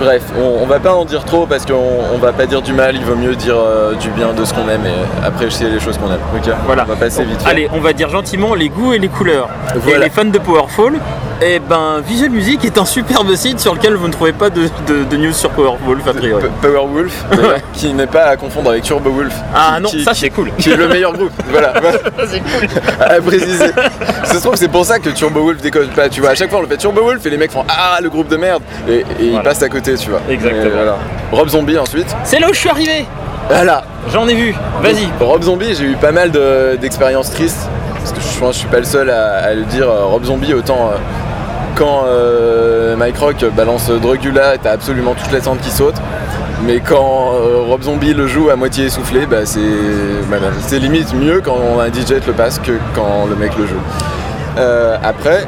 Bref, 0.00 0.22
on, 0.38 0.62
on 0.62 0.66
va 0.66 0.78
pas 0.78 0.94
en 0.94 1.04
dire 1.04 1.24
trop 1.24 1.46
parce 1.46 1.66
qu'on 1.66 1.74
on 2.14 2.18
va 2.18 2.32
pas 2.32 2.46
dire 2.46 2.62
du 2.62 2.72
mal, 2.72 2.94
il 2.94 3.04
vaut 3.04 3.16
mieux 3.16 3.34
dire 3.34 3.56
euh, 3.58 3.94
du 3.94 4.10
bien 4.10 4.32
de 4.32 4.44
ce 4.44 4.54
qu'on 4.54 4.68
aime 4.68 4.86
et 4.86 5.26
après 5.26 5.50
sais 5.50 5.68
les 5.68 5.80
choses 5.80 5.98
qu'on 5.98 6.10
aime. 6.10 6.20
Ok 6.36 6.50
Voilà. 6.66 6.84
On 6.86 6.90
va 6.90 6.96
passer 6.96 7.24
vite. 7.24 7.40
Allez, 7.46 7.68
on 7.72 7.80
va 7.80 7.92
dire 7.92 8.08
gentiment 8.08 8.54
les 8.54 8.68
goûts 8.68 8.92
et 8.92 8.98
les 8.98 9.08
couleurs. 9.08 9.48
Voilà. 9.74 9.98
Et 9.98 10.04
les 10.04 10.10
fans 10.10 10.24
de 10.24 10.38
Powerful, 10.38 10.98
et 11.42 11.58
ben 11.60 12.00
Visual 12.06 12.30
Music 12.30 12.64
est 12.64 12.78
un 12.78 12.84
superbe 12.84 13.34
site 13.34 13.60
sur 13.60 13.74
lequel 13.74 13.94
vous 13.94 14.06
ne 14.08 14.12
trouvez 14.12 14.32
pas 14.32 14.50
de, 14.50 14.62
de- 14.86 15.04
de 15.04 15.16
news 15.16 15.32
sur 15.32 15.50
Powerful 15.50 15.98
a 16.08 16.12
priori. 16.14 16.44
Powerwolf, 16.60 17.24
d'ailleurs, 17.30 17.58
qui 17.72 17.92
n'est 17.92 18.06
pas 18.06 18.24
à 18.24 18.36
confondre 18.36 18.70
avec 18.70 18.82
Turbo 18.82 19.10
Wolf. 19.10 19.34
Ah 19.54 19.74
qui- 19.76 19.82
non, 19.82 19.88
qui- 19.90 20.04
ça 20.04 20.14
c'est 20.14 20.30
cool. 20.30 20.50
qui 20.58 20.70
est 20.70 20.76
le 20.76 20.88
meilleur 20.88 21.12
groupe. 21.12 21.30
Voilà, 21.50 21.72
c'est 22.26 22.40
cool. 22.40 22.68
à 23.00 23.20
préciser. 23.20 23.70
Ça 24.24 24.34
se 24.34 24.40
trouve, 24.40 24.56
c'est 24.56 24.68
pour 24.68 24.84
ça 24.84 24.98
que 24.98 25.10
Turbo 25.10 25.42
Wolf 25.44 25.60
déconne 25.60 25.88
pas. 25.88 26.08
Tu 26.08 26.20
vois, 26.20 26.30
à 26.30 26.34
chaque 26.34 26.50
fois 26.50 26.58
on 26.58 26.62
le 26.62 26.68
fait 26.68 26.76
Turbo 26.76 27.02
Wolf 27.02 27.24
et 27.24 27.30
les 27.30 27.36
mecs 27.38 27.52
font 27.52 27.64
Ah, 27.68 27.98
le 28.02 28.10
groupe 28.10 28.28
de 28.28 28.36
merde. 28.36 28.62
Et, 28.88 28.98
et 28.98 29.04
ils 29.32 29.40
passent 29.42 29.62
à 29.62 29.68
côté, 29.68 29.94
tu 29.94 30.10
vois. 30.10 30.20
Exactement. 30.28 30.70
Voilà. 30.74 30.96
Rob 31.32 31.48
Zombie 31.48 31.78
ensuite. 31.78 32.14
C'est 32.24 32.38
là 32.40 32.48
où 32.50 32.52
je 32.54 32.58
suis 32.58 32.68
arrivé. 32.68 33.06
Voilà. 33.48 33.82
J'en 34.12 34.26
ai 34.28 34.34
vu. 34.34 34.54
Vas-y. 34.82 35.08
Rob 35.20 35.42
Zombie, 35.42 35.74
j'ai 35.74 35.84
eu 35.84 35.96
pas 35.96 36.12
mal 36.12 36.30
de- 36.30 36.76
d'expériences 36.80 37.30
tristes. 37.30 37.68
Parce 37.94 38.12
que 38.12 38.20
je 38.20 38.38
pense 38.38 38.48
que 38.50 38.54
je 38.54 38.58
suis 38.60 38.68
pas 38.68 38.78
le 38.78 38.84
seul 38.84 39.10
à, 39.10 39.36
à 39.38 39.54
le 39.54 39.62
dire. 39.64 39.88
euh, 39.88 40.04
Rob 40.06 40.24
Zombie, 40.24 40.54
autant. 40.54 40.90
Quand 41.78 42.02
euh, 42.06 42.96
Mike 42.96 43.18
Rock 43.18 43.44
balance 43.56 43.88
Drugula, 43.88 44.58
t'as 44.58 44.72
absolument 44.72 45.14
toute 45.14 45.30
la 45.30 45.40
tente 45.40 45.60
qui 45.60 45.70
saute. 45.70 45.94
Mais 46.64 46.80
quand 46.80 47.34
euh, 47.34 47.62
Rob 47.68 47.82
Zombie 47.82 48.14
le 48.14 48.26
joue 48.26 48.50
à 48.50 48.56
moitié 48.56 48.86
essoufflé, 48.86 49.26
bah 49.26 49.46
c'est 49.46 49.60
bah, 50.28 50.38
bah, 50.40 50.48
c'est 50.60 50.80
limite 50.80 51.14
mieux 51.14 51.40
quand 51.40 51.78
un 51.78 51.86
DJ 51.86 52.20
le 52.26 52.32
passe 52.32 52.58
que 52.58 52.72
quand 52.96 53.26
le 53.30 53.36
mec 53.36 53.56
le 53.56 53.66
joue. 53.66 53.80
Euh, 54.58 54.96
après, 55.04 55.46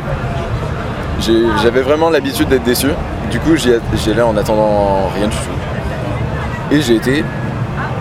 j'avais 1.63 1.83
vraiment 1.83 2.11
l'habitude 2.11 2.49
d'être 2.49 2.63
déçu. 2.63 2.89
Du 3.33 3.41
coup, 3.41 3.57
j'y 3.57 3.73
allais 4.11 4.23
en 4.23 4.37
attendant 4.37 5.11
rien 5.17 5.27
du 5.27 5.37
tout. 5.37 6.75
Et 6.77 6.81
j'ai 6.81 6.95
été 6.95 7.25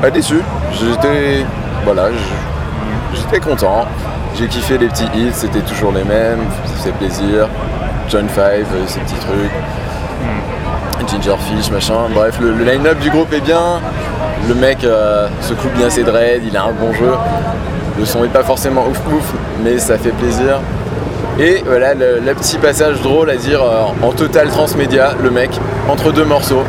pas 0.03 0.11
déçu. 0.11 0.39
J'étais. 0.73 1.45
Voilà, 1.83 2.09
j'étais 3.15 3.39
content. 3.39 3.85
J'ai 4.37 4.47
kiffé 4.47 4.77
les 4.77 4.87
petits 4.87 5.09
hits, 5.15 5.33
c'était 5.33 5.61
toujours 5.61 5.91
les 5.91 6.03
mêmes, 6.03 6.45
ça 6.65 6.83
fait 6.83 6.91
plaisir. 6.91 7.49
John 8.09 8.27
Five, 8.27 8.65
euh, 8.73 8.87
ces 8.87 8.99
petits 9.01 9.15
trucs. 9.15 9.51
Gingerfish, 11.07 11.71
machin. 11.71 12.07
Bref, 12.13 12.39
le, 12.41 12.51
line-up 12.63 12.99
du 12.99 13.09
groupe 13.11 13.31
est 13.33 13.41
bien. 13.41 13.79
Le 14.47 14.55
mec 14.55 14.83
euh, 14.83 15.27
se 15.41 15.53
coupe 15.53 15.73
bien 15.73 15.89
ses 15.89 16.03
dreads, 16.03 16.41
il 16.45 16.57
a 16.57 16.63
un 16.63 16.71
bon 16.71 16.91
jeu. 16.93 17.11
Le 17.99 18.05
son 18.05 18.23
est 18.23 18.29
pas 18.29 18.43
forcément 18.43 18.87
ouf 18.87 18.99
ouf, 19.13 19.33
mais 19.63 19.77
ça 19.77 19.97
fait 19.97 20.11
plaisir. 20.11 20.59
Et 21.39 21.63
voilà 21.65 21.93
le, 21.93 22.19
le 22.19 22.33
petit 22.33 22.57
passage 22.57 23.01
drôle 23.01 23.29
à 23.29 23.35
dire 23.35 23.61
euh, 23.61 23.85
en 24.01 24.11
total 24.11 24.49
transmédia, 24.49 25.13
le 25.21 25.29
mec, 25.29 25.51
entre 25.87 26.11
deux 26.11 26.25
morceaux, 26.25 26.63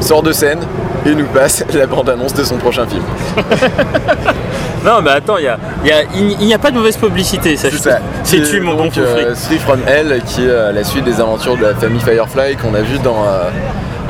sort 0.00 0.22
de 0.22 0.32
scène 0.32 0.60
et 1.06 1.14
nous 1.14 1.26
passe 1.26 1.64
la 1.74 1.86
bande-annonce 1.86 2.34
de 2.34 2.44
son 2.44 2.56
prochain 2.56 2.86
film. 2.86 3.02
Non, 4.84 5.00
mais 5.02 5.10
attends, 5.12 5.38
il 5.38 5.44
y 5.44 5.48
a, 5.48 5.56
y 5.84 5.90
a- 5.90 6.04
n'y- 6.20 6.36
n'y 6.36 6.54
a 6.54 6.58
pas 6.58 6.70
de 6.70 6.76
mauvaise 6.76 6.96
publicité, 6.96 7.56
ça. 7.56 7.68
C'est 8.22 8.42
tu 8.42 8.60
mon 8.60 8.74
bon 8.74 8.84
donc, 8.84 8.98
euh, 8.98 9.34
Three 9.34 9.58
from 9.58 9.80
Hell, 9.86 10.20
qui 10.26 10.42
est 10.44 10.48
euh, 10.50 10.72
la 10.72 10.84
suite 10.84 11.04
des 11.04 11.20
aventures 11.20 11.56
de 11.56 11.62
la 11.62 11.74
famille 11.74 12.00
Firefly 12.00 12.56
qu'on 12.56 12.74
a 12.74 12.82
vu 12.82 12.98
dans 12.98 13.24
euh, 13.24 13.48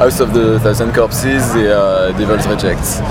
House 0.01 0.21
of 0.21 0.33
the 0.33 0.61
Thousand 0.63 0.89
Corpses 0.93 1.25
et 1.25 1.67
euh, 1.67 2.11
Devil's 2.19 2.47
Rejects. 2.47 3.03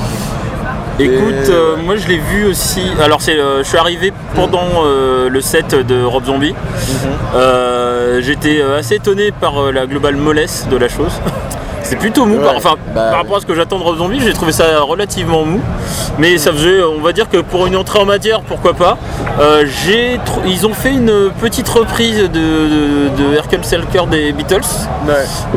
Écoute, 0.99 1.49
euh, 1.49 1.75
moi 1.83 1.95
je 1.95 2.07
l'ai 2.07 2.17
vu 2.19 2.45
aussi. 2.45 2.81
Alors, 3.03 3.19
c'est, 3.21 3.39
euh, 3.39 3.63
je 3.63 3.67
suis 3.67 3.77
arrivé 3.79 4.13
pendant 4.35 4.83
euh, 4.85 5.27
le 5.29 5.41
set 5.41 5.73
de 5.73 6.03
Rob 6.03 6.25
Zombie. 6.25 6.53
Mhm. 6.53 7.09
Euh, 7.35 8.21
J'étais 8.21 8.61
assez 8.77 8.95
étonné 8.95 9.31
par 9.31 9.71
la 9.73 9.87
globale 9.87 10.15
mollesse 10.17 10.67
de 10.69 10.77
la 10.77 10.87
chose. 10.89 11.11
C'est 11.93 11.99
plutôt 11.99 12.25
mou, 12.25 12.37
Ouais, 12.37 12.43
par, 12.43 12.55
enfin, 12.57 12.73
bah, 12.95 13.09
par 13.11 13.17
rapport 13.19 13.37
à 13.37 13.39
ce 13.41 13.45
que 13.45 13.53
j'attends 13.53 13.77
de 13.77 13.83
Rob 13.83 13.97
Zombie, 13.99 14.19
j'ai 14.19 14.33
trouvé 14.33 14.51
ça 14.51 14.63
relativement 14.81 15.45
mou. 15.45 15.61
Mais 16.17 16.39
ça 16.39 16.51
faisait, 16.51 16.81
on 16.81 17.01
va 17.01 17.11
dire 17.11 17.29
que 17.29 17.37
pour 17.37 17.67
une 17.67 17.75
entrée 17.75 17.99
en 17.99 18.05
matière, 18.05 18.41
pourquoi 18.41 18.73
pas. 18.73 18.97
Euh, 19.39 19.63
j'ai 19.85 20.19
ils 20.47 20.65
ont 20.65 20.73
fait 20.73 20.89
une 20.89 21.29
petite 21.39 21.69
reprise 21.69 22.17
de, 22.17 22.29
de, 22.29 23.37
the 23.37 23.91
Cœur 23.91 24.07
des 24.07 24.31
Beatles. 24.31 24.61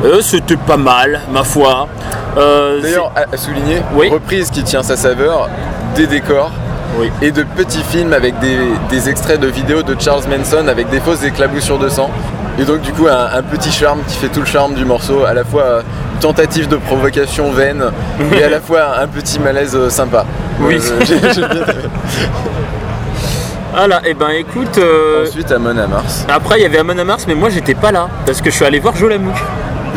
Euh, 0.05 0.21
C'était 0.21 0.57
pas 0.57 0.76
mal, 0.76 1.21
ma 1.33 1.43
foi. 1.43 1.88
Euh, 2.37 2.83
D'ailleurs, 2.83 3.12
à, 3.16 3.35
à 3.35 3.37
souligner, 3.38 3.81
Oui. 3.95 4.11
reprise 4.11 4.50
qui 4.50 4.62
tient 4.62 4.83
sa 4.83 4.97
saveur, 4.99 5.49
des 5.95 6.07
décors 6.07 6.50
Oui. 6.99 7.11
et 7.23 7.31
de 7.31 7.45
petits 7.45 7.83
films 7.83 8.12
avec 8.12 8.38
des, 8.40 8.59
des 8.90 9.09
extraits 9.09 9.40
de 9.40 9.47
vidéos 9.47 9.83
de 9.83 9.97
Charles 9.99 10.25
Manson 10.28 10.69
avec 10.69 10.90
des 10.90 11.00
fausses 11.00 11.25
éclaboussures 11.25 11.78
de 11.78 11.88
sang. 11.88 12.11
Et 12.58 12.64
donc 12.64 12.80
du 12.80 12.92
coup 12.92 13.06
un, 13.06 13.28
un 13.38 13.42
petit 13.42 13.70
charme 13.70 14.00
qui 14.08 14.16
fait 14.16 14.28
tout 14.28 14.40
le 14.40 14.46
charme 14.46 14.75
du 14.75 14.84
morceau, 14.84 15.25
à 15.25 15.34
la 15.34 15.44
fois 15.44 15.62
euh, 15.62 15.82
une 16.14 16.20
tentative 16.20 16.68
de 16.68 16.76
provocation 16.76 17.50
vaine 17.52 17.84
et 18.34 18.42
à 18.42 18.48
la 18.48 18.60
fois 18.60 18.98
un 19.00 19.06
petit 19.08 19.38
malaise 19.38 19.76
euh, 19.76 19.90
sympa. 19.90 20.25
Oui. 20.60 20.78
Euh, 20.80 21.04
bien 21.04 21.50
aimé. 21.50 21.60
Voilà, 23.75 24.00
et 24.06 24.14
ben 24.14 24.30
écoute. 24.30 24.78
euh, 24.78 25.26
Ensuite 25.26 25.52
Amon 25.52 25.76
à 25.76 25.86
Mars. 25.86 26.25
Après, 26.32 26.58
il 26.58 26.62
y 26.62 26.66
avait 26.66 26.78
Amon 26.78 26.96
Amarth, 26.98 27.26
mais 27.28 27.34
moi 27.34 27.50
j'étais 27.50 27.75
pas 27.75 27.92
là 27.92 28.08
parce 28.25 28.40
que 28.40 28.48
je 28.50 28.54
suis 28.56 28.64
allé 28.64 28.78
voir 28.78 28.96
Joe 28.96 29.10
Lamouk. 29.10 29.34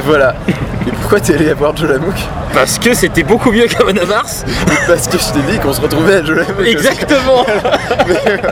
Voilà. 0.05 0.33
Et 0.49 0.91
pourquoi 0.91 1.19
t'es 1.21 1.35
allé 1.35 1.53
voir 1.53 1.75
Jolamouk 1.77 2.15
Parce 2.53 2.77
que 2.79 2.93
c'était 2.93 3.23
beaucoup 3.23 3.51
mieux 3.51 3.67
qu'à 3.67 3.83
Mars. 4.05 4.43
Parce 4.87 5.07
que 5.07 5.17
je 5.17 5.31
t'ai 5.33 5.51
dit 5.51 5.59
qu'on 5.59 5.71
se 5.73 5.79
retrouvait 5.81 6.15
à 6.15 6.23
Jolamouk. 6.25 6.65
Exactement. 6.65 7.45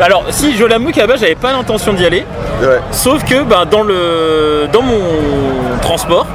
Alors, 0.00 0.24
si 0.30 0.56
Jolamouk, 0.56 0.96
à 0.96 1.02
la 1.02 1.06
base, 1.08 1.20
j'avais 1.20 1.34
pas 1.34 1.52
l'intention 1.52 1.92
d'y 1.92 2.06
aller. 2.06 2.24
Ouais. 2.60 2.80
Sauf 2.90 3.24
que 3.24 3.42
ben, 3.42 3.64
dans, 3.64 3.82
le, 3.82 4.68
dans 4.72 4.82
mon 4.82 4.98
transport, 5.80 6.26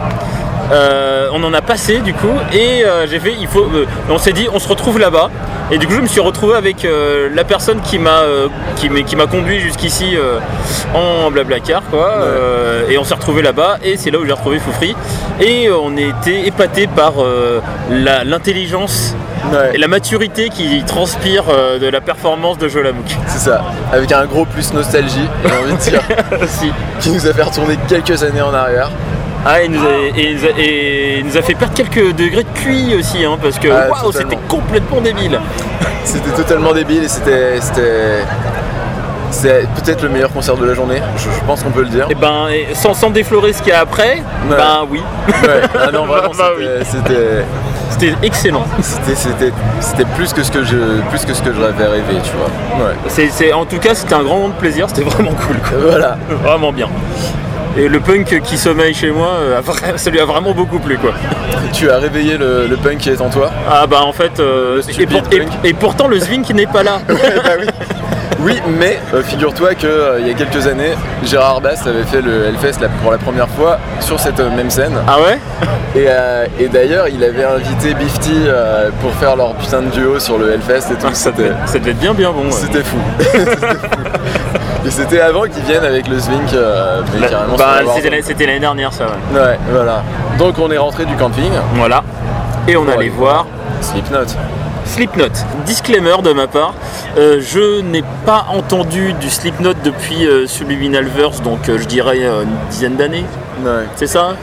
euh, 0.72 1.30
on 1.32 1.44
en 1.44 1.54
a 1.54 1.62
passé 1.62 2.00
du 2.00 2.14
coup 2.14 2.34
et 2.52 2.84
euh, 2.84 3.06
j'ai 3.06 3.20
fait 3.20 3.36
il 3.40 3.48
faut 3.48 3.66
euh, 3.66 3.86
on 4.10 4.18
s'est 4.18 4.34
dit 4.34 4.48
on 4.52 4.58
se 4.58 4.68
retrouve 4.68 4.98
là-bas. 4.98 5.30
Et 5.72 5.78
du 5.78 5.88
coup 5.88 5.94
je 5.94 6.02
me 6.02 6.08
suis 6.08 6.20
retrouvé 6.20 6.56
avec 6.56 6.88
la 7.34 7.44
personne 7.44 7.82
qui 7.82 7.98
m'a 7.98 8.22
qui 8.76 8.88
m'a 8.88 9.02
qui 9.02 9.16
m'a 9.16 9.26
conduit 9.26 9.60
jusqu'ici 9.60 10.16
en 10.94 11.32
blablacar 11.32 11.82
quoi 11.90 12.20
et 12.88 13.00
on 13.00 13.04
s'est 13.04 13.16
retrouvé 13.16 13.42
là-bas 13.42 13.78
et 13.84 13.98
c'est 13.98 14.12
là 14.12 14.20
où 14.20 14.26
j'ai 14.26 14.32
retrouvé 14.32 14.60
Foufri. 14.60 14.96
Et 15.42 15.68
on 15.72 15.98
a 15.98 16.02
été 16.02 16.46
épaté 16.46 16.86
par 16.86 17.14
l'intelligence 17.90 19.16
Ouais. 19.52 19.72
et 19.74 19.78
la 19.78 19.88
maturité 19.88 20.50
qui 20.50 20.84
transpire 20.86 21.44
euh, 21.50 21.80
de 21.80 21.88
la 21.88 22.02
performance 22.02 22.58
de 22.58 22.68
Jolamouk 22.68 23.06
C'est 23.28 23.50
ça. 23.50 23.64
Avec 23.94 24.12
un 24.12 24.26
gros 24.26 24.46
plus 24.46 24.74
nostalgie, 24.74 25.28
j'ai 25.46 25.52
envie 25.52 25.74
de 25.74 25.78
dire, 25.90 26.02
qui 27.00 27.10
nous 27.12 27.28
a 27.28 27.34
fait 27.34 27.44
retourner 27.44 27.78
quelques 27.88 28.24
années 28.24 28.42
en 28.42 28.54
arrière. 28.54 28.90
Ah, 29.46 29.62
et 29.62 29.66
il 29.66 29.72
nous, 29.72 29.86
a, 29.86 29.92
et 30.18 30.30
il 30.32 30.38
nous 30.38 30.46
a- 30.46 30.60
et 30.60 31.20
il 31.20 31.26
nous 31.28 31.38
a 31.38 31.42
fait 31.44 31.54
perdre 31.54 31.74
quelques 31.76 32.16
degrés 32.16 32.44
de 32.44 32.50
QI 32.60 32.96
aussi, 33.00 33.24
hein, 33.24 33.38
parce 33.42 33.60
que 33.60 33.68
Ah, 33.70 33.90
waouh, 33.92 34.12
c'était 34.12 34.40
complètement 34.48 35.02
débile. 35.02 35.40
C'était 36.04 36.32
totalement 36.32 36.72
débile 36.74 37.04
et 37.04 37.08
c'était. 37.08 37.60
c'était... 37.62 38.20
C'est 39.32 39.68
peut-être 39.84 40.02
le 40.04 40.10
meilleur 40.10 40.32
concert 40.32 40.56
de 40.56 40.66
la 40.66 40.74
journée, 40.76 41.02
je, 41.18 41.24
je 41.24 41.44
pense 41.46 41.62
qu'on 41.62 41.72
peut 41.72 41.82
le 41.82 41.90
dire. 41.90 42.08
Et 42.10 42.16
ben, 42.16 42.48
et 42.50 42.74
sans, 42.74 42.94
sans 42.94 43.10
déflorer 43.10 43.52
ce 43.54 43.62
qu'il 43.62 43.74
y 43.74 43.76
a 43.76 43.82
après, 43.82 44.24
Ouais. 44.50 44.56
ben 44.56 44.86
oui, 44.90 45.02
Ouais, 45.28 45.62
ah 45.78 45.92
non, 45.92 46.06
vraiment, 46.06 46.30
Bah 46.38 46.52
c'était, 46.58 46.86
c'était, 46.86 47.46
c'était 48.00 48.14
excellent. 48.24 48.66
c'était, 48.82 50.06
plus 50.16 50.34
que 50.34 50.44
ce 50.44 50.52
que 50.52 50.64
je, 50.64 50.76
plus 51.10 51.26
que 51.26 51.34
ce 51.34 51.42
que 51.42 51.54
je 51.54 51.60
rêvais 51.62 51.86
rêver, 51.86 52.20
tu 52.24 52.32
vois. 52.38 52.86
Ouais. 52.88 53.54
En 53.54 53.66
tout 53.66 53.80
cas, 53.80 53.96
c'était 53.96 54.16
un 54.16 54.24
grand 54.24 54.36
moment 54.36 54.50
de 54.50 54.54
plaisir, 54.54 54.88
c'était 54.90 55.04
vraiment 55.10 55.32
cool, 55.32 55.58
quoi. 55.58 55.78
Voilà. 55.90 56.18
vraiment 56.44 56.72
bien. 56.72 56.88
Et 57.78 57.90
le 57.90 58.00
punk 58.00 58.42
qui 58.44 58.58
sommeille 58.58 58.94
chez 58.94 59.12
moi, 59.12 59.28
euh, 59.40 59.62
ça 59.98 60.10
lui 60.10 60.20
a 60.20 60.26
vraiment 60.26 60.54
beaucoup 60.54 60.80
plu, 60.80 60.98
quoi. 60.98 61.12
Tu 61.74 61.90
as 61.90 61.98
réveillé 61.98 62.38
le, 62.38 62.68
le 62.68 62.78
punk 62.78 62.98
qui 63.00 63.10
est 63.10 63.20
en 63.22 63.30
toi? 63.30 63.52
Ah 63.70 63.86
bah 63.86 64.02
en 64.04 64.14
fait, 64.14 64.40
euh, 64.40 64.80
et, 64.80 64.82
stupide 64.82 65.10
pour- 65.24 65.34
et- 65.34 65.40
punk? 65.40 65.50
et 65.64 65.74
pourtant 65.74 66.08
le 66.08 66.18
Zwing 66.20 66.42
qui 66.44 66.54
n'est 66.54 66.68
pas 66.68 66.84
là. 66.84 67.00
bah 67.08 67.16
oui. 67.60 67.66
Oui, 68.46 68.62
mais 68.80 69.00
euh, 69.16 69.24
figure-toi 69.24 69.74
qu'il 69.74 69.90
y 70.28 70.30
a 70.30 70.34
quelques 70.36 70.68
années, 70.68 70.94
Gérard 71.24 71.62
Bass 71.62 71.88
avait 71.88 72.04
fait 72.04 72.22
le 72.22 72.46
Hellfest 72.46 72.78
pour 73.02 73.12
la 73.12 73.18
première 73.18 73.50
fois 73.50 73.80
sur 74.02 74.20
cette 74.20 74.40
euh, 74.40 74.56
même 74.56 74.70
scène. 74.70 74.94
Ah 75.08 75.18
ouais? 75.20 75.40
Et, 75.96 76.06
euh, 76.08 76.46
et 76.60 76.68
d'ailleurs, 76.68 77.08
il 77.08 77.24
avait 77.24 77.44
invité 77.44 77.96
Bifty 77.96 78.44
euh, 78.46 78.92
pour 79.02 79.12
faire 79.14 79.36
leur 79.36 79.56
putain 79.56 79.82
de 79.82 79.88
duo 79.90 80.20
sur 80.20 80.38
le 80.38 80.54
Hellfest 80.54 80.92
et 80.92 80.96
tout. 80.96 81.08
Ah, 81.10 81.14
ça, 81.16 81.32
devait, 81.32 81.54
ça 81.66 81.80
devait 81.80 81.90
être 81.92 82.00
bien 82.00 82.14
bien 82.14 82.32
bon. 82.32 82.44
ouais. 82.46 82.52
C'était 82.52 82.84
fou. 82.84 82.98
Et 84.86 84.92
c'était 84.92 85.20
avant 85.20 85.42
qu'ils 85.44 85.64
viennent 85.64 85.84
avec 85.84 86.08
le 86.08 86.20
Zwink, 86.20 86.54
euh, 86.54 87.02
Bah, 87.58 87.80
c'était, 88.22 88.46
l'année 88.46 88.60
dernière 88.60 88.94
ça, 88.94 89.06
ouais. 89.06 89.40
Ouais, 89.40 89.58
voilà. 89.72 90.04
Donc 90.38 90.60
on 90.60 90.70
est 90.70 90.78
rentré 90.78 91.06
du 91.06 91.16
camping. 91.16 91.50
Voilà. 91.74 92.04
Et 92.68 92.78
on 92.78 92.88
allait 92.88 93.10
voir 93.10 93.48
Slipknot. 93.82 94.26
Slipknot. 94.86 95.32
Disclaimer 95.66 96.22
de 96.24 96.32
ma 96.32 96.48
part, 96.48 96.74
euh, 97.18 97.42
je 97.42 97.82
n'ai 97.82 98.04
pas 98.26 98.48
entendu 98.50 99.14
du 99.14 99.30
Slipknot 99.30 99.74
depuis 99.84 100.26
euh, 100.26 100.48
Subliminal 100.48 101.06
Verse, 101.06 101.42
donc 101.42 101.68
euh, 101.68 101.78
je 101.80 101.86
dirais 101.86 102.20
euh, 102.22 102.44
une 102.44 102.70
dizaine 102.70 102.96
d'années. 102.96 103.26
Ouais. 103.64 103.86
C'est 103.96 104.08
ça? 104.08 104.36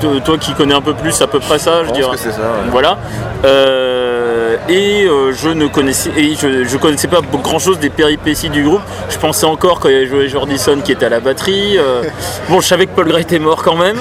Toi, 0.00 0.10
toi 0.24 0.38
qui 0.38 0.52
connais 0.54 0.74
un 0.74 0.80
peu 0.80 0.94
plus, 0.94 1.20
à 1.22 1.26
peu 1.26 1.40
près 1.40 1.58
ça, 1.58 1.84
je, 1.86 1.92
dirais. 1.92 2.16
ça. 2.16 2.28
ouais. 2.28 2.34
Voilà. 2.70 2.98
Euh, 3.44 4.56
et 4.68 5.04
euh, 5.06 5.32
je 5.32 5.48
ne 5.48 5.66
connaissais, 5.66 6.10
et 6.16 6.34
je, 6.34 6.64
je 6.64 6.76
connaissais 6.76 7.08
pas 7.08 7.20
grand 7.42 7.58
chose 7.58 7.78
des 7.78 7.90
péripéties 7.90 8.50
du 8.50 8.64
groupe. 8.64 8.82
Je 9.08 9.16
pensais 9.18 9.46
encore 9.46 9.78
quand 9.80 9.88
il 9.88 9.94
y 9.94 9.96
avait 9.98 10.06
Joey 10.06 10.28
Jordison 10.28 10.80
qui 10.82 10.92
était 10.92 11.06
à 11.06 11.08
la 11.08 11.20
batterie. 11.20 11.78
euh, 11.78 12.02
bon, 12.48 12.60
je 12.60 12.66
savais 12.66 12.86
que 12.86 12.92
Paul 12.94 13.08
Gray 13.08 13.22
était 13.22 13.38
mort 13.38 13.62
quand 13.62 13.76
même. 13.76 13.98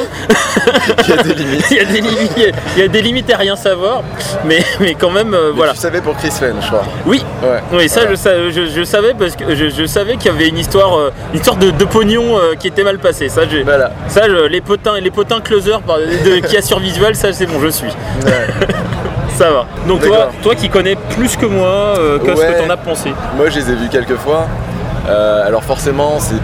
Il 1.07 1.09
y 1.09 1.19
a 1.19 1.23
des 1.23 1.33
limites. 1.33 1.65
il, 1.71 1.77
y 1.77 1.79
a 1.79 1.85
des 1.85 2.01
limites, 2.01 2.31
il 2.75 2.79
y 2.81 2.83
a 2.83 2.87
des 2.87 3.01
limites 3.01 3.31
à 3.33 3.37
rien 3.37 3.55
savoir, 3.55 4.03
mais, 4.45 4.63
mais 4.79 4.95
quand 4.95 5.11
même, 5.11 5.29
Mais 5.29 5.37
voilà. 5.55 5.73
Tu 5.73 5.79
savais 5.79 6.01
pour 6.01 6.15
Chris 6.17 6.31
Fenn, 6.31 6.55
je 6.61 6.67
crois. 6.67 6.83
Oui, 7.05 7.23
Ouais. 7.43 7.59
oui, 7.73 7.87
ça 7.89 8.01
Voilà. 8.01 8.15
je, 8.49 8.65
je- 8.65 8.83
savais 8.83 9.13
parce 9.13 9.35
que 9.35 9.53
je, 9.53 9.85
savais 9.85 10.15
qu'il 10.17 10.31
y 10.31 10.35
avait 10.35 10.47
une 10.47 10.57
histoire, 10.57 11.11
une 11.33 11.39
histoire 11.39 11.57
de, 11.57 11.69
de 11.71 11.85
pognon 11.85 12.39
qui 12.59 12.67
était 12.67 12.83
mal 12.83 12.97
passée. 12.99 13.29
Ça, 13.29 13.41
Voilà. 13.63 13.91
ça 14.07 14.27
les 14.27 14.61
potins, 14.61 14.99
les 14.99 15.11
potins 15.11 15.39
par- 15.81 15.97
de, 15.99 16.39
qui 16.45 16.57
a 16.57 16.61
sur 16.61 16.79
visual, 16.79 17.15
ça 17.15 17.31
c'est 17.33 17.45
bon, 17.45 17.59
je 17.61 17.67
suis. 17.69 17.89
Ouais. 18.25 18.67
Ça 19.37 19.51
va. 19.51 19.65
Donc 19.87 20.01
toi, 20.01 20.29
toi 20.41 20.55
qui 20.55 20.67
connais 20.67 20.95
plus 21.15 21.35
que 21.37 21.45
moi, 21.45 21.67
euh, 21.67 22.17
qu'est-ce 22.17 22.41
Ouais. 22.41 22.53
que 22.59 22.63
t'en 22.63 22.69
as 22.73 22.77
pensé 22.77 23.13
Moi, 23.35 23.49
je 23.51 23.59
les 23.59 23.69
ai 23.71 23.75
vus 23.75 23.87
quelques 23.87 24.15
fois. 24.15 24.47
Euh, 25.07 25.45
alors 25.45 25.63
forcément, 25.63 26.15
c'est 26.19 26.41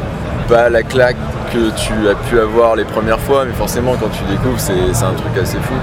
pas 0.47 0.69
la 0.69 0.83
claque 0.83 1.15
que 1.51 1.71
tu 1.75 1.91
as 2.07 2.13
pu 2.29 2.39
avoir 2.39 2.75
les 2.75 2.83
premières 2.83 3.19
fois, 3.19 3.45
mais 3.47 3.53
forcément, 3.53 3.95
quand 3.99 4.09
tu 4.09 4.23
découvres, 4.31 4.59
c'est 4.59 4.73
un 5.03 5.13
truc 5.13 5.35
assez 5.41 5.57
fou. 5.57 5.73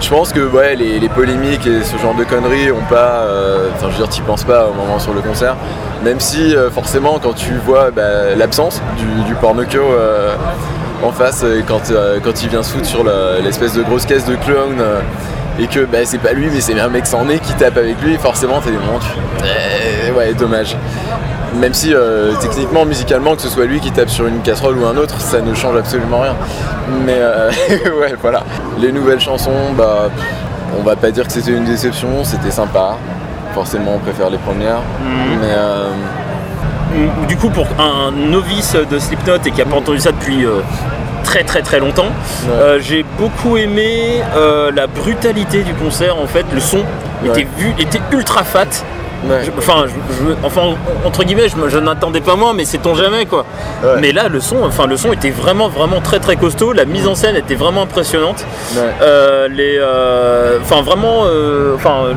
Je 0.00 0.08
pense 0.10 0.32
que 0.32 0.40
ouais, 0.40 0.74
les, 0.74 0.98
les 0.98 1.08
polémiques 1.08 1.68
et 1.68 1.84
ce 1.84 1.96
genre 1.98 2.14
de 2.14 2.24
conneries 2.24 2.72
ont 2.72 2.82
pas. 2.90 3.20
euh, 3.28 3.68
Enfin, 3.76 3.86
je 3.90 3.92
veux 3.92 3.98
dire, 3.98 4.08
t'y 4.08 4.20
penses 4.22 4.42
pas 4.42 4.66
au 4.66 4.74
moment 4.74 4.98
sur 4.98 5.14
le 5.14 5.20
concert. 5.20 5.54
Même 6.02 6.18
si, 6.18 6.56
euh, 6.56 6.68
forcément, 6.68 7.20
quand 7.22 7.34
tu 7.34 7.52
vois 7.64 7.92
bah, 7.92 8.34
l'absence 8.36 8.82
du, 8.98 9.22
du 9.22 9.34
pornoco 9.36 9.78
euh, 9.78 10.34
en 11.04 11.12
face, 11.12 11.42
euh, 11.44 11.60
quand, 11.66 11.90
euh, 11.90 12.18
quand 12.22 12.42
il 12.42 12.48
vient 12.48 12.62
se 12.62 12.72
foutre 12.72 12.86
sur 12.86 13.04
l'espèce 13.42 13.74
de 13.74 13.82
grosse 13.82 14.06
caisse 14.06 14.24
de 14.26 14.36
clown. 14.36 14.76
euh, 14.80 15.00
et 15.60 15.68
que 15.68 15.84
bah, 15.84 15.98
c'est 16.04 16.18
pas 16.18 16.32
lui 16.32 16.48
mais 16.52 16.60
c'est 16.60 16.78
un 16.80 16.88
mec 16.88 17.06
sans 17.06 17.24
nez 17.26 17.38
qui 17.38 17.52
tape 17.54 17.76
avec 17.76 18.02
lui, 18.02 18.16
forcément 18.16 18.60
t'es 18.60 18.72
des 18.72 18.76
moments 18.76 18.98
tu 18.98 19.44
Eh, 19.44 20.10
ouais 20.10 20.34
dommage. 20.34 20.76
Même 21.60 21.72
si 21.72 21.94
euh, 21.94 22.32
techniquement, 22.40 22.84
musicalement, 22.84 23.36
que 23.36 23.42
ce 23.42 23.48
soit 23.48 23.64
lui 23.66 23.78
qui 23.78 23.92
tape 23.92 24.08
sur 24.10 24.26
une 24.26 24.40
casserole 24.40 24.76
ou 24.78 24.84
un 24.84 24.96
autre, 24.96 25.20
ça 25.20 25.40
ne 25.40 25.54
change 25.54 25.76
absolument 25.76 26.22
rien. 26.22 26.34
Mais 27.06 27.18
euh, 27.18 27.50
ouais 28.00 28.16
voilà. 28.20 28.42
Les 28.80 28.90
nouvelles 28.90 29.20
chansons, 29.20 29.72
bah 29.78 30.08
on 30.76 30.82
va 30.82 30.96
pas 30.96 31.12
dire 31.12 31.24
que 31.24 31.32
c'était 31.32 31.52
une 31.52 31.64
déception, 31.66 32.24
c'était 32.24 32.50
sympa. 32.50 32.96
Forcément 33.54 33.92
on 33.94 33.98
préfère 34.00 34.30
les 34.30 34.38
premières. 34.38 34.80
Mhm. 35.04 35.38
Mais 35.40 35.54
euh, 35.56 35.90
Du 37.28 37.36
coup, 37.36 37.48
pour 37.50 37.66
un 37.78 38.10
novice 38.10 38.74
de 38.90 38.98
Slipknot 38.98 39.36
et 39.46 39.52
qui 39.52 39.62
a 39.62 39.64
pas 39.64 39.76
entendu 39.76 40.00
ça 40.00 40.10
depuis 40.10 40.44
très 41.24 41.42
très 41.42 41.62
très 41.62 41.80
longtemps, 41.80 42.12
euh, 42.50 42.78
j'ai 42.80 43.04
beaucoup 43.18 43.56
aimé 43.56 44.20
euh, 44.36 44.70
la 44.74 44.86
brutalité 44.86 45.62
du 45.62 45.74
concert. 45.74 46.16
En 46.18 46.26
fait, 46.26 46.46
le 46.52 46.60
son 46.60 46.82
était 47.24 47.46
vu, 47.58 47.74
était 47.78 48.00
ultra 48.12 48.44
fat. 48.44 48.66
ouais. 49.28 49.42
Je- 49.44 49.50
enfin, 49.56 49.86
je- 49.86 50.14
je- 50.28 50.34
enfin, 50.44 50.74
entre 51.04 51.24
guillemets, 51.24 51.48
je, 51.48 51.78
n'attendais 51.78 52.20
pas 52.20 52.36
moins, 52.36 52.52
mais 52.52 52.64
c'est 52.66 52.86
on 52.86 52.94
jamais 52.94 53.24
quoi. 53.26 53.44
Mais 54.00 54.12
là, 54.12 54.28
le 54.28 54.40
son, 54.40 54.62
enfin, 54.62 54.86
le 54.86 54.96
son 54.96 55.12
était 55.12 55.30
vraiment, 55.30 55.68
vraiment 55.68 56.00
très, 56.02 56.20
très 56.20 56.36
costaud. 56.36 56.72
La 56.72 56.84
mise 56.84 57.06
en 57.08 57.14
scène 57.14 57.34
était 57.36 57.54
vraiment 57.54 57.82
impressionnante. 57.82 58.44
Euh, 59.02 59.48
les, 59.48 59.78
enfin, 60.62 60.82
vraiment, 60.82 61.22
enfin, 61.74 62.08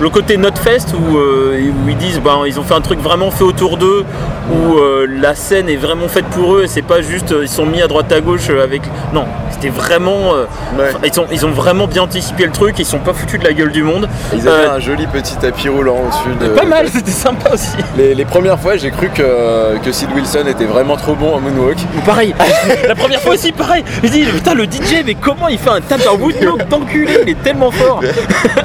le, 0.00 0.10
côté 0.10 0.36
Notfest 0.36 0.94
où, 0.94 1.16
euh, 1.16 1.58
où 1.84 1.88
ils 1.88 1.96
disent, 1.96 2.20
ben, 2.20 2.40
ils 2.46 2.58
ont 2.60 2.62
fait 2.62 2.74
un 2.74 2.80
truc 2.80 3.00
vraiment 3.00 3.30
fait 3.30 3.44
autour 3.44 3.76
d'eux, 3.76 4.04
où 4.52 4.76
euh, 4.78 5.06
la 5.08 5.34
scène 5.34 5.68
est 5.68 5.76
vraiment 5.76 6.08
faite 6.08 6.26
pour 6.26 6.56
eux 6.56 6.64
et 6.64 6.68
c'est 6.68 6.82
pas 6.82 7.00
juste, 7.02 7.32
euh, 7.32 7.42
ils 7.42 7.48
sont 7.48 7.66
mis 7.66 7.82
à 7.82 7.86
droite 7.88 8.10
à 8.12 8.20
gauche 8.20 8.50
avec, 8.50 8.82
non, 9.12 9.24
c'était 9.50 9.68
vraiment, 9.68 10.32
Ouais. 10.78 10.90
ils 11.04 11.20
ont, 11.20 11.26
ils 11.30 11.46
ont 11.46 11.50
vraiment 11.50 11.86
bien 11.86 12.02
anticipé 12.02 12.44
le 12.46 12.52
truc. 12.52 12.78
Ils 12.78 12.86
sont 12.86 12.98
pas 12.98 13.12
foutus 13.12 13.38
de 13.38 13.44
la 13.44 13.52
gueule 13.52 13.72
du 13.72 13.82
monde. 13.82 14.08
Ils 14.32 14.48
avaient 14.48 14.66
un 14.66 14.80
joli 14.80 15.06
petit 15.06 15.36
tapis 15.36 15.68
roulant 15.68 15.96
au-dessus 16.06 16.36
de. 16.40 16.48
pas 16.54 16.64
mal, 16.64 16.88
c'était 16.88 17.10
sympa 17.10 17.50
aussi. 17.52 17.76
Les, 17.96 18.14
les 18.14 18.24
premières 18.24 18.58
fois, 18.58 18.76
j'ai 18.76 18.90
cru 18.90 19.08
que, 19.10 19.78
que 19.84 19.92
Sid 19.92 20.08
Wilson 20.14 20.46
était 20.48 20.64
vraiment 20.64 20.96
trop 20.96 21.14
bon 21.14 21.34
en 21.34 21.40
moonwalk. 21.40 21.78
Mais 21.94 22.02
pareil, 22.02 22.34
la 22.88 22.94
première 22.94 23.20
fois 23.20 23.34
aussi 23.34 23.52
pareil. 23.52 23.84
Je 24.02 24.08
dis 24.08 24.24
putain 24.24 24.54
le 24.54 24.64
DJ 24.64 25.02
mais 25.04 25.14
comment 25.14 25.48
il 25.48 25.58
fait 25.58 25.70
un 25.70 25.80
tap 25.80 26.00
à 26.08 26.14
woodlock 26.14 26.68
d'enculé, 26.68 27.18
il 27.22 27.28
est 27.30 27.42
tellement 27.42 27.70
fort. 27.70 28.02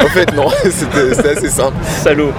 en 0.01 0.07
fait, 0.07 0.33
non, 0.33 0.47
c'était 0.63 1.13
c'était 1.17 1.37
assez 1.37 1.49
simple. 1.49 1.75
Salaud. 1.83 2.31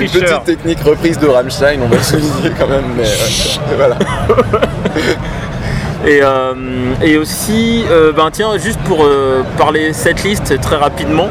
Une 0.00 0.08
petite 0.08 0.44
technique 0.44 0.80
reprise 0.80 1.18
de 1.18 1.26
Rammstein, 1.26 1.80
on 1.82 1.88
va 1.88 1.96
le 1.96 2.02
souligner 2.02 2.52
quand 2.58 2.68
même, 2.68 2.84
mais 2.96 3.04
euh, 3.04 3.76
voilà. 3.76 3.96
Et, 6.04 6.20
euh, 6.20 6.52
et 7.00 7.16
aussi, 7.16 7.84
euh, 7.88 8.10
ben 8.12 8.28
tiens, 8.32 8.58
juste 8.58 8.80
pour 8.80 9.04
euh, 9.04 9.44
parler 9.56 9.92
setlist 9.92 10.60
très 10.60 10.74
rapidement, 10.76 11.28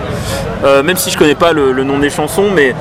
même 0.63 0.95
si 0.95 1.11
je 1.11 1.17
connais 1.17 1.35
pas 1.35 1.51
le, 1.51 1.73
le 1.73 1.83
nom 1.83 1.99
des 1.99 2.09
chansons, 2.09 2.45
mais 2.55 2.73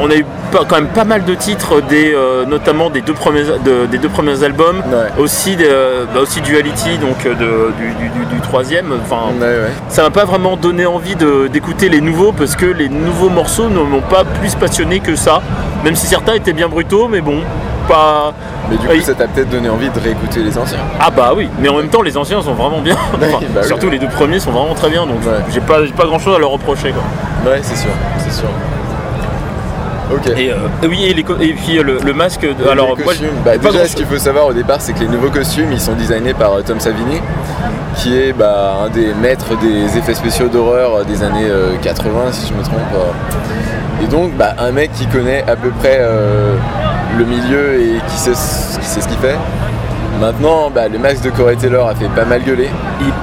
on 0.00 0.10
a 0.10 0.14
eu 0.16 0.24
pas- 0.52 0.64
quand 0.68 0.76
même 0.76 0.88
pas 0.88 1.04
mal 1.04 1.24
de 1.24 1.34
titres, 1.34 1.80
des, 1.82 2.12
euh, 2.14 2.44
notamment 2.46 2.90
des 2.90 3.00
deux 3.00 3.12
premiers, 3.14 3.42
de- 3.64 3.86
des 3.86 3.98
deux 3.98 4.08
premiers 4.08 4.42
albums, 4.42 4.78
Ouais. 4.86 5.22
aussi, 5.22 5.56
des, 5.56 5.66
euh, 5.68 6.04
bah, 6.12 6.20
aussi 6.20 6.40
Duality, 6.40 6.98
donc 6.98 7.24
euh, 7.26 7.34
de- 7.34 7.72
du, 7.78 7.90
du- 7.94 8.08
du- 8.26 8.34
du 8.34 8.40
troisième. 8.40 8.92
Enfin, 9.04 9.32
Ouais, 9.40 9.46
ouais. 9.46 9.72
ça 9.88 10.02
m'a 10.02 10.10
pas 10.10 10.24
vraiment 10.24 10.56
donné 10.56 10.86
envie 10.86 11.16
d'écouter 11.52 11.88
les 11.88 12.00
nouveaux 12.00 12.32
parce 12.32 12.56
que 12.56 12.66
les 12.66 12.88
nouveaux 12.88 13.28
morceaux 13.30 13.68
ne 13.68 13.80
m'ont 13.80 14.00
pas 14.00 14.24
plus 14.24 14.54
passionné 14.54 15.00
que 15.00 15.16
ça. 15.16 15.40
Même 15.84 15.94
si 15.96 16.06
certains 16.06 16.34
étaient 16.34 16.52
bien 16.52 16.68
brutaux, 16.68 17.08
mais 17.08 17.20
bon, 17.20 17.38
pas. 17.88 18.32
Mais 18.70 18.78
du 18.78 18.88
Oui. 18.88 18.98
coup, 19.00 19.04
ça 19.04 19.12
t'a 19.14 19.26
peut-être 19.26 19.50
donné 19.50 19.68
envie 19.68 19.90
de 19.90 20.00
réécouter 20.00 20.40
les 20.40 20.56
anciens. 20.56 20.78
Ah 20.98 21.10
bah 21.10 21.32
oui, 21.36 21.48
mais 21.60 21.68
en 21.68 21.76
même 21.76 21.88
temps 21.88 22.00
les 22.00 22.16
anciens 22.16 22.40
sont 22.40 22.54
vraiment 22.54 22.80
bien. 22.80 22.94
Enfin, 23.14 23.38
bah 23.54 23.60
oui. 23.60 23.66
surtout 23.66 23.90
les 23.90 23.98
deux 23.98 24.08
premiers 24.08 24.40
sont 24.40 24.50
vraiment 24.52 24.74
très 24.74 24.88
bien, 24.88 25.04
donc 25.06 25.18
j'ai 25.52 25.60
pas, 25.60 25.80
pas 25.94 26.06
grand 26.06 26.18
chose 26.18 26.34
à 26.34 26.38
leur 26.38 26.48
reprocher 26.50 26.92
quoi. 26.92 27.50
Ouais, 27.52 27.60
c'est 27.62 27.76
sûr, 27.76 27.90
c'est 28.16 28.32
sûr. 28.32 28.48
Et 30.36 30.50
euh, 30.50 30.56
oui, 30.88 31.04
et, 31.04 31.14
les 31.14 31.22
co- 31.22 31.36
et 31.40 31.52
puis 31.54 31.78
euh, 31.78 31.82
le, 31.82 31.98
le 32.04 32.12
masque. 32.14 32.42
de- 32.42 32.68
alors 32.68 32.96
moi, 33.04 33.12
bah, 33.44 33.56
déjà, 33.56 33.86
ce 33.88 33.96
qu'il 33.96 34.06
faut 34.06 34.18
savoir 34.18 34.46
au 34.46 34.52
départ, 34.52 34.80
c'est 34.80 34.92
que 34.92 35.00
les 35.00 35.08
nouveaux 35.08 35.30
costumes, 35.30 35.72
ils 35.72 35.80
sont 35.80 35.94
designés 35.94 36.34
par 36.34 36.52
euh, 36.54 36.62
Tom 36.62 36.80
Savini, 36.80 37.20
qui 37.96 38.16
est 38.16 38.32
bah, 38.32 38.78
un 38.84 38.88
des 38.88 39.12
maîtres 39.14 39.56
des 39.60 39.96
effets 39.98 40.14
spéciaux 40.14 40.48
d'horreur 40.48 41.04
des 41.04 41.22
années 41.22 41.46
euh, 41.48 41.76
80, 41.82 42.32
si 42.32 42.48
je 42.48 42.54
me 42.54 42.62
trompe. 42.62 42.78
Et 44.02 44.06
donc, 44.06 44.32
bah, 44.36 44.54
un 44.58 44.72
mec 44.72 44.92
qui 44.92 45.06
connaît 45.06 45.44
à 45.48 45.56
peu 45.56 45.70
près 45.70 45.98
euh, 46.00 46.54
le 47.18 47.24
milieu 47.24 47.80
et 47.80 48.00
qui 48.08 48.16
sait, 48.16 48.34
ce- 48.34 48.78
qui 48.78 48.86
sait 48.86 49.00
ce 49.00 49.08
qu'il 49.08 49.18
fait. 49.18 49.36
Maintenant, 50.20 50.70
bah, 50.70 50.88
le 50.88 50.98
masque 50.98 51.22
de 51.22 51.30
Corey 51.30 51.56
Taylor 51.56 51.88
a 51.88 51.94
fait 51.94 52.08
pas 52.08 52.24
mal 52.24 52.42
gueuler. 52.42 52.68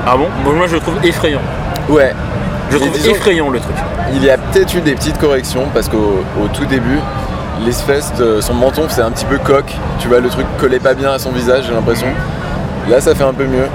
Ah 0.06 0.18
bon? 0.18 0.28
Bon, 0.44 0.54
Moi 0.54 0.68
je 0.68 0.76
le 0.76 0.82
trouve 0.82 0.96
effrayant. 1.04 1.40
Ouais. 1.90 2.14
Je 2.70 2.78
trouve 2.78 2.96
effrayant 3.10 3.50
le 3.50 3.60
truc. 3.60 3.76
Il 4.14 4.24
y 4.24 4.30
a 4.30 4.38
peut-être 4.38 4.74
eu 4.76 4.82
des 4.82 4.94
petites 4.94 5.18
corrections 5.18 5.66
parce 5.74 5.88
qu'au 5.88 6.24
au 6.42 6.48
tout 6.54 6.66
début, 6.66 7.00
l'espèce 7.66 8.14
de 8.16 8.42
son 8.42 8.54
menton 8.54 8.84
c'est 8.90 9.02
un 9.02 9.12
petit 9.12 9.26
peu 9.26 9.38
coque. 9.38 9.74
Tu 10.00 10.08
vois, 10.08 10.20
le 10.20 10.30
truc 10.30 10.46
collait 10.60 10.80
pas 10.80 10.94
bien 10.94 11.12
à 11.12 11.20
son 11.20 11.32
visage, 11.32 11.66
j'ai 11.68 11.74
l'impression. 11.74 12.08
Là, 12.90 13.00
ça 13.00 13.14
fait 13.16 13.24
un 13.24 13.34
peu 13.34 13.46
mieux. 13.46 13.68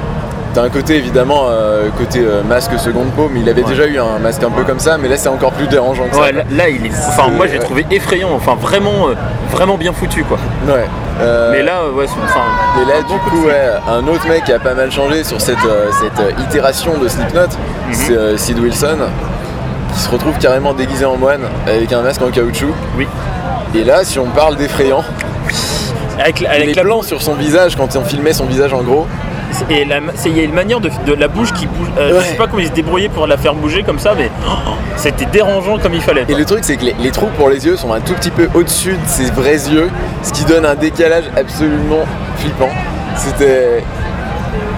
T'as 0.53 0.63
un 0.63 0.71
côté 0.71 0.97
évidemment 0.97 1.45
euh, 1.51 1.89
côté 1.99 2.21
euh, 2.21 2.43
masque 2.43 2.79
seconde 2.79 3.09
peau, 3.11 3.29
mais 3.33 3.41
il 3.41 3.49
avait 3.49 3.63
Ouais. 3.63 3.69
déjà 3.69 3.87
eu 3.87 3.99
un 3.99 4.19
masque 4.19 4.43
un 4.43 4.51
peu 4.51 4.63
comme 4.65 4.79
ça, 4.79 4.97
mais 4.97 5.07
là 5.07 5.19
c'est 5.19 5.29
encore 5.29 5.53
plus 5.53 5.67
dérangeant 5.67 6.05
que 6.11 6.17
Ouais, 6.17 6.29
ça. 6.29 6.33
là, 6.33 6.43
là, 6.51 6.69
il 6.71 6.87
est. 6.87 6.91
Enfin, 7.09 7.29
moi 7.29 7.47
j'ai 7.47 7.59
trouvé 7.59 7.85
effrayant, 7.91 8.31
enfin 8.35 8.55
vraiment, 8.59 9.09
euh, 9.09 9.15
vraiment 9.53 9.77
bien 9.77 9.93
foutu 9.93 10.25
quoi. 10.25 10.39
Ouais. 10.67 10.87
Mais 11.53 11.63
là, 11.63 11.81
ouais, 11.95 12.07
c'est- 12.07 12.15
enfin. 12.25 12.41
Et 12.83 12.87
là, 12.87 13.03
du 13.03 13.19
coup, 13.31 13.47
ouais, 13.47 13.69
un 13.87 14.07
autre 14.07 14.27
mec 14.29 14.45
qui 14.45 14.53
a 14.53 14.59
pas 14.59 14.73
mal 14.75 14.91
changé 14.91 15.25
sur 15.25 15.41
cette, 15.43 15.59
cette 15.59 16.41
itération 16.41 16.97
de 16.99 17.07
Slipknot, 17.09 17.41
c'est 17.93 18.13
euh, 18.17 18.37
Sid 18.39 18.59
Wilson, 18.59 18.99
qui 19.97 20.03
se 20.03 20.11
retrouve 20.11 20.37
carrément 20.39 20.75
déguisé 20.75 21.05
en 21.07 21.17
moine 21.17 21.41
avec 21.67 21.93
un 21.93 22.03
masque 22.03 22.21
en 22.23 22.31
caoutchouc. 22.31 22.73
Oui. 22.99 23.07
Et 23.75 23.83
là, 23.83 24.05
si 24.05 24.19
on 24.19 24.27
parle 24.27 24.57
d'effrayant, 24.57 25.03
Avec, 26.19 26.43
avec 26.45 26.67
les 26.67 26.75
la 26.75 26.83
plans 26.83 27.03
sur 27.03 27.23
son 27.23 27.35
visage 27.35 27.77
quand 27.77 27.97
on 27.97 28.05
filmait 28.05 28.33
son 28.33 28.45
visage 28.47 28.73
en 28.73 28.83
gros, 28.83 29.07
Et 29.71 29.83
il 30.27 30.37
y 30.37 30.41
a 30.41 30.43
une 30.45 30.53
manière 30.53 30.81
de, 30.81 30.91
de 31.07 31.15
la 31.15 31.29
bouche 31.29 31.53
qui 31.53 31.67
bouge. 31.67 31.89
euh, 31.99 32.13
Ouais. 32.13 32.21
Je 32.23 32.31
sais 32.31 32.37
pas 32.37 32.47
comment 32.47 32.61
ils 32.61 32.69
se 32.69 32.73
débrouillaient 32.73 33.09
pour 33.09 33.27
la 33.27 33.37
faire 33.39 33.55
bouger 33.55 33.83
comme 33.83 33.99
ça, 33.99 34.15
mais 34.17 34.31
oh, 34.47 34.73
c'était 34.97 35.25
dérangeant 35.27 35.79
comme 35.79 35.95
il 35.95 36.03
fallait. 36.03 36.27
Et 36.29 36.35
le 36.35 36.45
truc, 36.45 36.61
c'est 36.63 36.77
que 36.77 36.85
les, 36.85 36.95
les 36.99 37.11
trous 37.11 37.29
pour 37.39 37.49
les 37.49 37.65
yeux 37.65 37.77
sont 37.77 37.93
un 37.93 38.01
tout 38.01 38.13
petit 38.15 38.31
peu 38.31 38.49
au-dessus 38.55 38.93
de 38.93 39.07
ses 39.09 39.31
vrais 39.31 39.69
yeux, 39.71 39.89
ce 40.23 40.33
qui 40.33 40.45
donne 40.45 40.67
un 40.67 40.75
décalage 40.75 41.25
absolument 41.37 42.05
flippant. 42.37 42.69
C'était. 43.17 43.83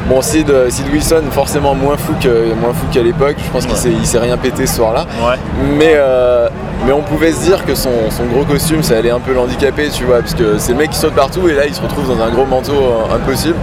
Bon, 0.09 0.23
Sid, 0.23 0.49
euh, 0.49 0.71
Sid 0.71 0.87
Wilson, 0.91 1.23
forcément 1.33 1.75
moins 1.75 1.97
fou 1.99 2.15
que- 2.21 2.55
moins 2.55 2.73
fou 2.73 2.87
qu'à 2.91 3.03
l'époque. 3.03 3.37
Je 3.45 3.51
pense 3.51 3.65
qu'il 3.67 3.75
Ouais. 3.75 3.79
s'est 3.79 3.91
il 3.93 4.07
s'est 4.07 4.19
rien 4.19 4.37
pété 4.39 4.67
ce 4.67 4.77
soir-là. 4.77 5.05
Ouais. 5.23 5.37
Mais, 5.77 5.93
euh, 5.97 6.49
mais 6.87 6.93
on 6.93 7.03
pouvait 7.03 7.33
se 7.33 7.43
dire 7.43 7.65
que 7.67 7.75
son, 7.75 7.91
son 8.11 8.25
gros 8.25 8.45
costume, 8.45 8.83
ça 8.83 8.97
allait 8.97 9.11
un 9.11 9.21
peu 9.21 9.35
l'handicaper, 9.35 9.89
tu 9.91 10.05
vois, 10.05 10.21
parce 10.21 10.33
que 10.35 10.57
c'est 10.57 10.73
le 10.73 10.79
mec 10.79 10.91
qui 10.91 10.99
saute 10.99 11.13
partout 11.15 11.47
et 11.49 11.55
là, 11.55 11.67
il 11.67 11.75
se 11.75 11.83
retrouve 11.83 12.09
dans 12.09 12.23
un 12.23 12.31
gros 12.31 12.47
manteau 12.47 12.73
euh, 12.73 13.15
impossible. 13.17 13.57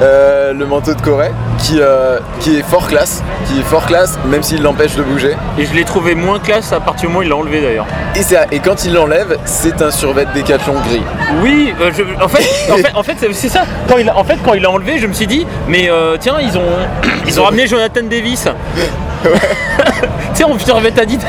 Euh, 0.00 0.52
le 0.52 0.66
manteau 0.66 0.94
de 0.94 1.00
Corée, 1.00 1.30
qui, 1.58 1.76
euh, 1.80 2.18
qui 2.40 2.56
est 2.58 2.62
fort 2.62 2.88
classe, 2.88 3.22
qui 3.46 3.60
est 3.60 3.62
fort 3.62 3.86
classe, 3.86 4.18
même 4.26 4.42
s'il 4.42 4.60
l'empêche 4.62 4.96
de 4.96 5.02
bouger. 5.02 5.36
Et 5.58 5.64
je 5.66 5.72
l'ai 5.74 5.84
trouvé 5.84 6.14
moins 6.16 6.40
classe 6.40 6.72
à 6.72 6.80
partir 6.80 7.02
du 7.02 7.06
moment 7.08 7.20
où 7.20 7.22
il 7.22 7.28
l'a 7.28 7.36
enlevé 7.36 7.60
d'ailleurs. 7.60 7.86
Et, 8.16 8.22
ça- 8.22 8.46
et 8.50 8.58
quand 8.58 8.84
il 8.84 8.94
l'enlève, 8.94 9.36
c'est 9.44 9.80
un 9.80 9.90
survêt 9.92 10.26
décathlon 10.34 10.74
gris. 10.88 11.02
Oui, 11.42 11.72
euh, 11.80 11.92
je- 11.96 12.02
en 12.24 12.26
fait, 12.26 12.72
en 12.72 12.76
fait, 12.76 12.92
en 12.96 13.02
fait, 13.02 13.16
c'est- 13.32 13.48
ça. 13.48 13.62
Quand 13.88 13.96
il, 13.98 14.10
en 14.10 14.24
fait, 14.24 14.38
quand 14.44 14.54
il 14.54 14.64
a 14.66 14.70
enlevé, 14.70 14.98
je 14.98 15.06
me 15.06 15.12
suis 15.12 15.26
dit, 15.28 15.46
mais 15.68 15.88
euh, 15.88 16.16
tiens, 16.18 16.36
ils 16.40 16.56
ont, 16.58 16.62
ils 17.26 17.38
ont 17.40 17.44
ramené 17.44 17.66
Jonathan 17.68 18.00
Davis. 18.02 18.48
tu 19.22 19.28
sais, 20.34 20.44
on 20.44 20.58
survêt 20.58 20.98
Adidas. 20.98 21.28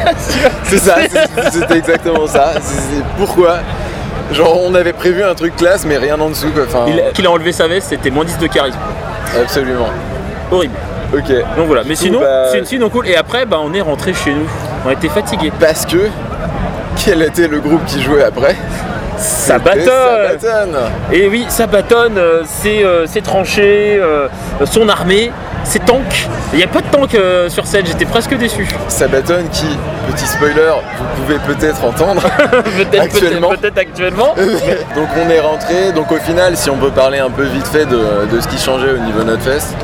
C'est 0.64 0.80
ça, 0.80 0.96
c'était 1.52 1.78
exactement 1.78 2.26
ça. 2.26 2.54
Pourquoi 3.20 3.58
Genre, 4.32 4.60
on 4.64 4.74
avait 4.74 4.94
prévu 4.94 5.24
un 5.24 5.36
truc 5.36 5.56
classe, 5.56 5.86
mais 5.86 5.98
rien 5.98 6.20
en 6.20 6.30
dessous, 6.30 6.50
quoi. 6.52 6.64
Enfin, 6.68 6.86
Il 6.88 7.00
a- 7.00 7.12
Qu'il 7.12 7.26
a 7.28 7.32
enlevé 7.32 7.52
sa 7.52 7.68
veste, 7.68 7.88
c'était 7.90 8.10
moins 8.10 8.26
10 8.26 8.38
de 8.38 8.48
charisme. 8.48 8.80
absolument. 9.40 9.90
Horrible. 10.52 10.76
Ok. 11.14 11.30
Donc 11.58 11.68
voilà, 11.68 11.84
mais 11.86 11.96
sinon, 11.96 12.20
bah- 12.22 12.48
c'est- 12.52 12.66
sinon 12.66 12.90
cool. 12.90 13.08
Et 13.08 13.16
après, 13.16 13.46
bah, 13.46 13.58
on 13.64 13.74
est 13.74 13.82
rentré 13.82 14.14
chez 14.14 14.32
nous. 14.34 14.48
On 14.86 14.90
était 14.90 15.10
fatigués. 15.10 15.52
Parce 15.60 15.86
que, 15.86 16.10
quel 17.04 17.22
était 17.22 17.48
le 17.48 17.60
groupe 17.60 17.86
qui 17.86 18.02
jouait 18.02 18.24
après? 18.24 18.56
Bâtonne 19.64 19.84
Sabaton. 19.86 20.78
Et 21.12 21.28
oui, 21.30 21.46
ça 21.48 21.68
bâtonne, 21.68 22.18
euh, 22.18 22.42
c'est 22.46 22.84
euh, 22.84 23.06
c'est 23.06 23.22
tranché, 23.22 23.98
euh, 24.02 24.28
son 24.66 24.90
armée, 24.90 25.32
ses 25.64 25.80
tanks. 25.80 26.28
Il 26.54 26.58
n'y 26.58 26.64
a 26.64 26.68
pas 26.68 26.82
de 26.82 26.88
tank 26.88 27.16
euh, 27.16 27.50
sur 27.50 27.66
scène, 27.66 27.86
j'étais 27.86 28.06
presque 28.06 28.36
déçu. 28.38 28.68
Sabaton 28.88 29.44
qui, 29.52 29.66
petit 30.12 30.26
spoiler, 30.28 30.72
vous 30.98 31.22
pouvez 31.24 31.40
peut-être 31.40 31.84
entendre. 31.84 32.22
Peut-être 32.78 33.02
Actuellement. 33.04 33.50
peut-être 33.50 33.62
peut-être 33.62 33.78
actuellement. 33.78 34.36
donc 34.96 35.08
on 35.26 35.30
est 35.30 35.40
rentré, 35.40 35.92
donc 35.94 36.12
au 36.12 36.18
final, 36.18 36.56
si 36.58 36.70
on 36.70 36.78
peut 36.78 36.92
parler 36.92 37.20
un 37.20 37.30
peu 37.30 37.44
vite 37.44 37.68
fait 37.68 37.86
de, 37.86 38.26
de 38.32 38.42
ce 38.42 38.48
qui 38.48 38.58
changeait 38.58 38.92
au 38.92 38.98
niveau 39.00 39.24
Notfest, 39.24 39.76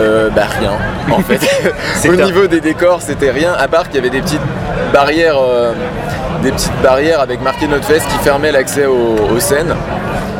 euh, 0.00 0.28
bah 0.30 0.42
rien 0.58 0.72
en 1.12 1.20
fait. 1.20 1.40
C'est 1.96 2.08
au 2.08 2.16
niveau 2.16 2.46
des 2.46 2.60
décors, 2.60 3.00
c'était 3.02 3.30
rien, 3.30 3.52
à 3.52 3.68
part 3.68 3.84
qu'il 3.84 3.96
y 3.96 3.98
avait 3.98 4.10
des 4.10 4.20
petites 4.22 4.40
barrières, 4.92 5.36
euh, 5.38 5.72
des 6.42 6.50
petites 6.52 6.72
barrières 6.82 7.20
avec 7.20 7.40
marqué 7.42 7.66
Notfest 7.66 8.06
qui 8.08 8.18
fermaient 8.22 8.52
l'accès 8.52 8.86
aux, 8.86 9.16
aux 9.34 9.40
scènes. 9.40 9.74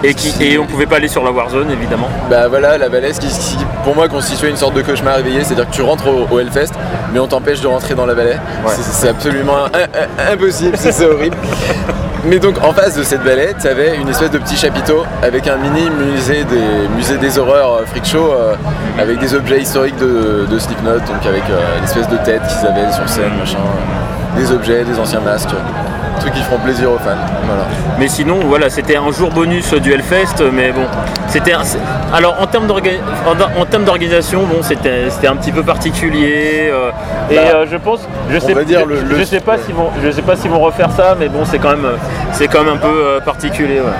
Et, 0.04 0.14
qui, 0.14 0.34
et 0.44 0.58
on 0.58 0.66
pouvait 0.66 0.86
pas 0.86 0.96
aller 0.96 1.08
sur 1.08 1.24
la 1.24 1.30
Warzone 1.32 1.70
évidemment. 1.70 2.08
Bah 2.30 2.46
voilà, 2.48 2.76
la 2.78 2.88
Valaise 2.88 3.18
qui, 3.18 3.26
qui, 3.28 3.56
pour 3.84 3.94
moi 3.94 4.08
constituait 4.08 4.50
une 4.50 4.56
sorte 4.56 4.74
de 4.74 4.82
cauchemar 4.82 5.16
réveillé, 5.16 5.42
c'est-à-dire 5.44 5.66
que 5.68 5.74
tu 5.74 5.82
rentres 5.82 6.06
au, 6.06 6.26
au 6.30 6.38
Hellfest, 6.40 6.72
mais 7.12 7.18
on 7.20 7.26
t'empêche 7.26 7.60
de 7.60 7.66
rentrer 7.66 7.94
dans 7.94 8.06
la 8.06 8.14
vallée. 8.14 8.36
C'est- 8.68 8.82
C'est 8.82 9.08
absolument 9.08 9.56
un- 9.64 10.28
un- 10.28 10.32
impossible, 10.34 10.76
c'est 10.78 11.04
horrible. 11.04 11.36
Mais 12.26 12.38
donc 12.38 12.56
en 12.64 12.72
face 12.72 12.96
de 12.96 13.02
cette 13.02 13.20
vallée, 13.20 13.50
tu 13.60 13.66
avais 13.68 13.96
une 13.96 14.08
espèce 14.08 14.30
de 14.30 14.38
petit 14.38 14.56
chapiteau 14.56 15.04
avec 15.22 15.46
un 15.46 15.56
mini 15.56 15.90
musée 15.90 16.44
des, 16.44 16.88
musée 16.96 17.18
des 17.18 17.38
horreurs 17.38 17.74
euh, 17.74 17.84
freak 17.84 18.06
show 18.06 18.32
euh, 18.32 18.54
avec 18.98 19.18
des 19.18 19.34
objets 19.34 19.60
historiques 19.60 19.98
de, 19.98 20.46
de 20.50 20.58
Slipknot, 20.58 21.00
donc 21.00 21.26
avec 21.28 21.42
euh, 21.50 21.60
l'espèce 21.82 22.08
de 22.08 22.16
tête 22.24 22.40
qu'ils 22.46 22.66
avaient 22.66 22.90
sur 22.92 23.06
scène, 23.10 23.30
machin, 23.38 23.58
euh, 23.58 24.40
des 24.40 24.50
objets, 24.52 24.84
des 24.84 24.98
anciens 24.98 25.20
masques, 25.20 25.50
euh, 25.52 25.58
trucs 26.24 26.34
qui 26.34 26.42
feront 26.42 26.58
plaisir 26.58 26.90
aux 26.90 26.98
fans. 26.98 27.10
Voilà. 27.46 27.64
Mais 27.98 28.08
sinon, 28.08 28.36
voilà, 28.46 28.70
c'était 28.70 28.96
un 28.96 29.10
jour 29.12 29.30
bonus 29.30 29.72
du 29.74 29.92
Hellfest, 29.92 30.42
mais 30.52 30.72
bon, 30.72 30.84
c'était. 31.28 31.52
un- 31.52 31.62
Alors 32.14 32.36
en 32.40 32.46
termes 32.46 32.66
d'organisation, 33.84 34.40
bon, 34.44 34.62
c'était 34.62 35.26
un 35.26 35.36
petit 35.36 35.52
peu 35.52 35.62
particulier. 35.62 36.70
euh, 36.72 36.90
et 37.30 37.36
Bah, 37.36 37.40
euh, 37.54 37.66
je 37.70 37.76
pense, 37.76 38.00
je 38.30 38.38
sais, 38.38 38.54
dire 38.64 38.80
je, 38.80 38.84
le- 39.14 39.18
je 39.18 39.24
sais 39.24 39.40
pas 39.40 39.58
s'ils 39.58 39.74
vont, 39.74 39.90
je 40.02 40.10
sais 40.10 40.22
pas 40.22 40.36
s'ils 40.36 40.50
vont 40.50 40.60
refaire 40.60 40.90
ça, 40.96 41.14
mais 41.18 41.28
bon, 41.28 41.44
c'est 41.44 41.58
quand 41.58 41.70
même, 41.70 41.84
euh, 41.84 41.96
c'est 42.32 42.48
quand 42.48 42.64
même 42.64 42.74
un 42.74 42.78
peu 42.78 42.88
euh, 42.88 43.20
particulier. 43.20 43.80
ouais. 43.80 43.92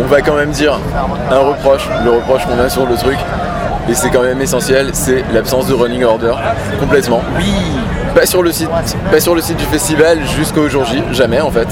on 0.00 0.04
va 0.06 0.22
quand 0.22 0.34
même 0.34 0.50
dire 0.50 0.78
un 1.30 1.38
reproche, 1.38 1.86
le 2.02 2.10
reproche 2.12 2.46
qu'on 2.46 2.58
a 2.58 2.68
sur 2.70 2.86
le 2.86 2.96
truc, 2.96 3.18
et 3.90 3.94
c'est 3.94 4.08
quand 4.10 4.22
même 4.22 4.40
essentiel, 4.40 4.88
c'est 4.94 5.22
l'absence 5.34 5.66
de 5.66 5.74
running 5.74 6.02
order, 6.04 6.32
complètement. 6.80 7.20
Oui. 7.36 7.52
Pas 8.14 8.26
sur 8.26 8.42
le 8.42 8.52
site, 8.52 9.56
du 9.56 9.64
festival 9.64 10.18
jusqu'au 10.36 10.68
jour 10.68 10.84
J, 10.84 11.02
jamais 11.12 11.40
en 11.40 11.50
fait. 11.50 11.68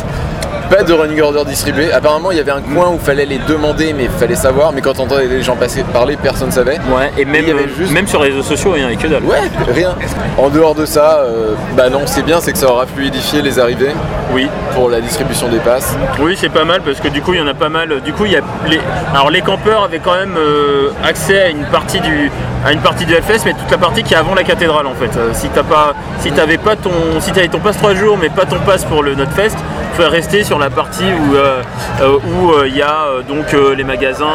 Pas 0.71 0.85
de 0.85 0.93
running 0.93 1.21
order 1.21 1.45
distribué. 1.45 1.93
Apparemment, 1.93 2.31
il 2.31 2.37
y 2.37 2.41
avait 2.41 2.53
un 2.53 2.61
coin 2.61 2.91
où 2.91 2.99
fallait 2.99 3.27
les 3.27 3.39
demander, 3.39 3.93
mais 3.93 4.05
il 4.05 4.11
fallait 4.11 4.37
savoir. 4.37 4.73
Mais 4.73 4.81
quand 4.81 5.01
on 5.01 5.03
entendait 5.03 5.27
les 5.27 5.43
gens 5.43 5.57
passer 5.57 5.83
parler, 5.83 6.17
personne 6.17 6.53
savait. 6.53 6.79
Ouais, 6.97 7.11
et 7.19 7.25
même, 7.25 7.43
Il 7.43 7.49
y 7.49 7.51
avait 7.51 7.65
euh, 7.65 7.77
juste- 7.77 7.93
même 7.93 8.07
sur 8.07 8.23
les 8.23 8.31
réseaux 8.31 8.45
sociaux, 8.45 8.71
rien, 8.71 8.89
et 8.89 8.97
que 8.97 9.09
dalle. 9.09 9.25
Ouais, 9.25 9.41
rien. 9.69 9.97
En 10.39 10.49
dehors 10.49 10.77
de 10.77 10.87
ça, 10.87 11.23
euh, 11.25 11.55
bah 11.77 11.91
non, 11.91 12.03
c'est 12.07 12.23
bien, 12.23 12.41
c'est 12.41 12.53
que 12.53 12.59
ça 12.59 12.69
aura 12.71 12.87
fluidifié 12.87 13.43
les 13.43 13.59
arrivées 13.59 13.91
Oui. 14.33 14.49
pour 14.75 14.89
la 14.89 15.01
distribution 15.01 15.49
des 15.49 15.59
passes. 15.59 15.97
Oui, 16.21 16.37
c'est 16.41 16.49
pas 16.49 16.65
mal 16.65 16.83
parce 16.83 17.01
que 17.01 17.09
du 17.09 17.21
coup, 17.21 17.35
il 17.35 17.41
y 17.41 17.43
en 17.43 17.49
a 17.49 17.55
pas 17.55 17.69
mal. 17.69 18.01
Du 18.05 18.13
coup, 18.13 18.27
il 18.27 18.33
y 18.33 18.37
a 18.37 18.41
les... 18.69 18.81
Alors, 19.13 19.31
les 19.31 19.41
campeurs 19.43 19.83
avaient 19.83 19.99
quand 19.99 20.15
même 20.15 20.37
euh, 20.39 20.91
accès 21.05 21.43
à 21.43 21.49
une 21.49 21.65
partie 21.65 21.99
du 22.01 22.31
à 22.65 22.73
une 22.73 22.81
partie 22.81 23.07
du 23.07 23.15
Hellfest, 23.15 23.41
mais 23.47 23.55
toute 23.55 23.71
la 23.71 23.79
partie 23.79 24.03
qui 24.03 24.13
est 24.13 24.19
avant 24.19 24.35
la 24.35 24.45
cathédrale 24.45 24.87
en 24.87 24.93
fait. 24.93 25.17
Euh, 25.17 25.31
si 25.33 25.49
t'as 25.49 25.63
pas, 25.63 25.95
si 26.21 26.31
t'avais 26.31 26.59
pas 26.59 26.77
ton, 26.77 26.91
si 27.19 27.33
t'avais 27.33 27.49
ton 27.49 27.59
passe 27.59 27.79
3 27.79 27.95
jours, 27.95 28.19
mais 28.21 28.29
pas 28.29 28.45
ton 28.45 28.59
passe 28.59 28.85
pour 28.85 29.03
le 29.03 29.15
Notfest, 29.15 29.57
rester 29.99 30.45
sur 30.45 30.59
la 30.59 30.71
partie 30.71 31.05
où 31.05 31.35
euh, 31.35 31.63
euh, 32.01 32.19
où 32.25 32.51
euh, 32.53 32.69
il 32.69 32.77
y 32.77 32.83
a 32.83 33.07
donc 33.29 33.55
les 33.77 33.85
magasins, 33.85 34.27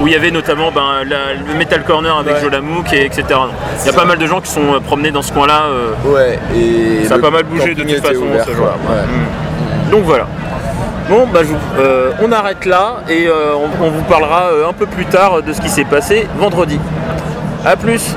où 0.00 0.06
il 0.06 0.12
y 0.12 0.16
avait 0.16 0.30
notamment 0.30 0.70
ben, 0.72 1.04
la- 1.08 1.34
le 1.34 1.54
Metal 1.58 1.82
Corner 1.84 2.16
avec 2.16 2.34
Ouais. 2.36 2.40
Jolamouk 2.40 2.92
et 2.92 3.04
etc. 3.06 3.24
Il 3.80 3.86
y 3.86 3.90
a 3.90 3.92
pas 3.92 4.04
mal 4.04 4.18
de 4.18 4.26
gens 4.26 4.40
qui 4.40 4.50
sont 4.50 4.80
promenés 4.86 5.10
dans 5.10 5.22
ce 5.22 5.32
coin-là. 5.32 5.62
Ouais, 6.04 6.38
et. 6.54 7.04
Ça 7.04 7.16
a 7.16 7.18
pas 7.18 7.30
mal 7.30 7.44
bougé 7.44 7.74
de 7.74 7.82
toute 7.82 8.04
façon 8.04 8.22
ouvert, 8.22 8.44
ce 8.44 8.52
jour-là. 8.54 8.72
Ouais. 8.88 9.90
Donc 9.90 10.04
voilà. 10.04 10.26
Bon, 11.08 11.26
bah, 11.32 11.40
je 11.42 11.48
vous- 11.48 11.58
euh, 11.80 12.12
on 12.22 12.32
arrête 12.32 12.64
là 12.64 12.96
et 13.10 13.26
euh, 13.28 13.52
on, 13.54 13.84
on 13.84 13.90
vous 13.90 14.02
parlera 14.04 14.44
euh, 14.52 14.68
un 14.68 14.72
peu 14.72 14.86
plus 14.86 15.04
tard 15.04 15.42
de 15.42 15.52
ce 15.52 15.60
qui 15.60 15.68
s'est 15.68 15.84
passé 15.84 16.26
vendredi. 16.38 16.78
A 17.66 17.76
plus 17.76 18.14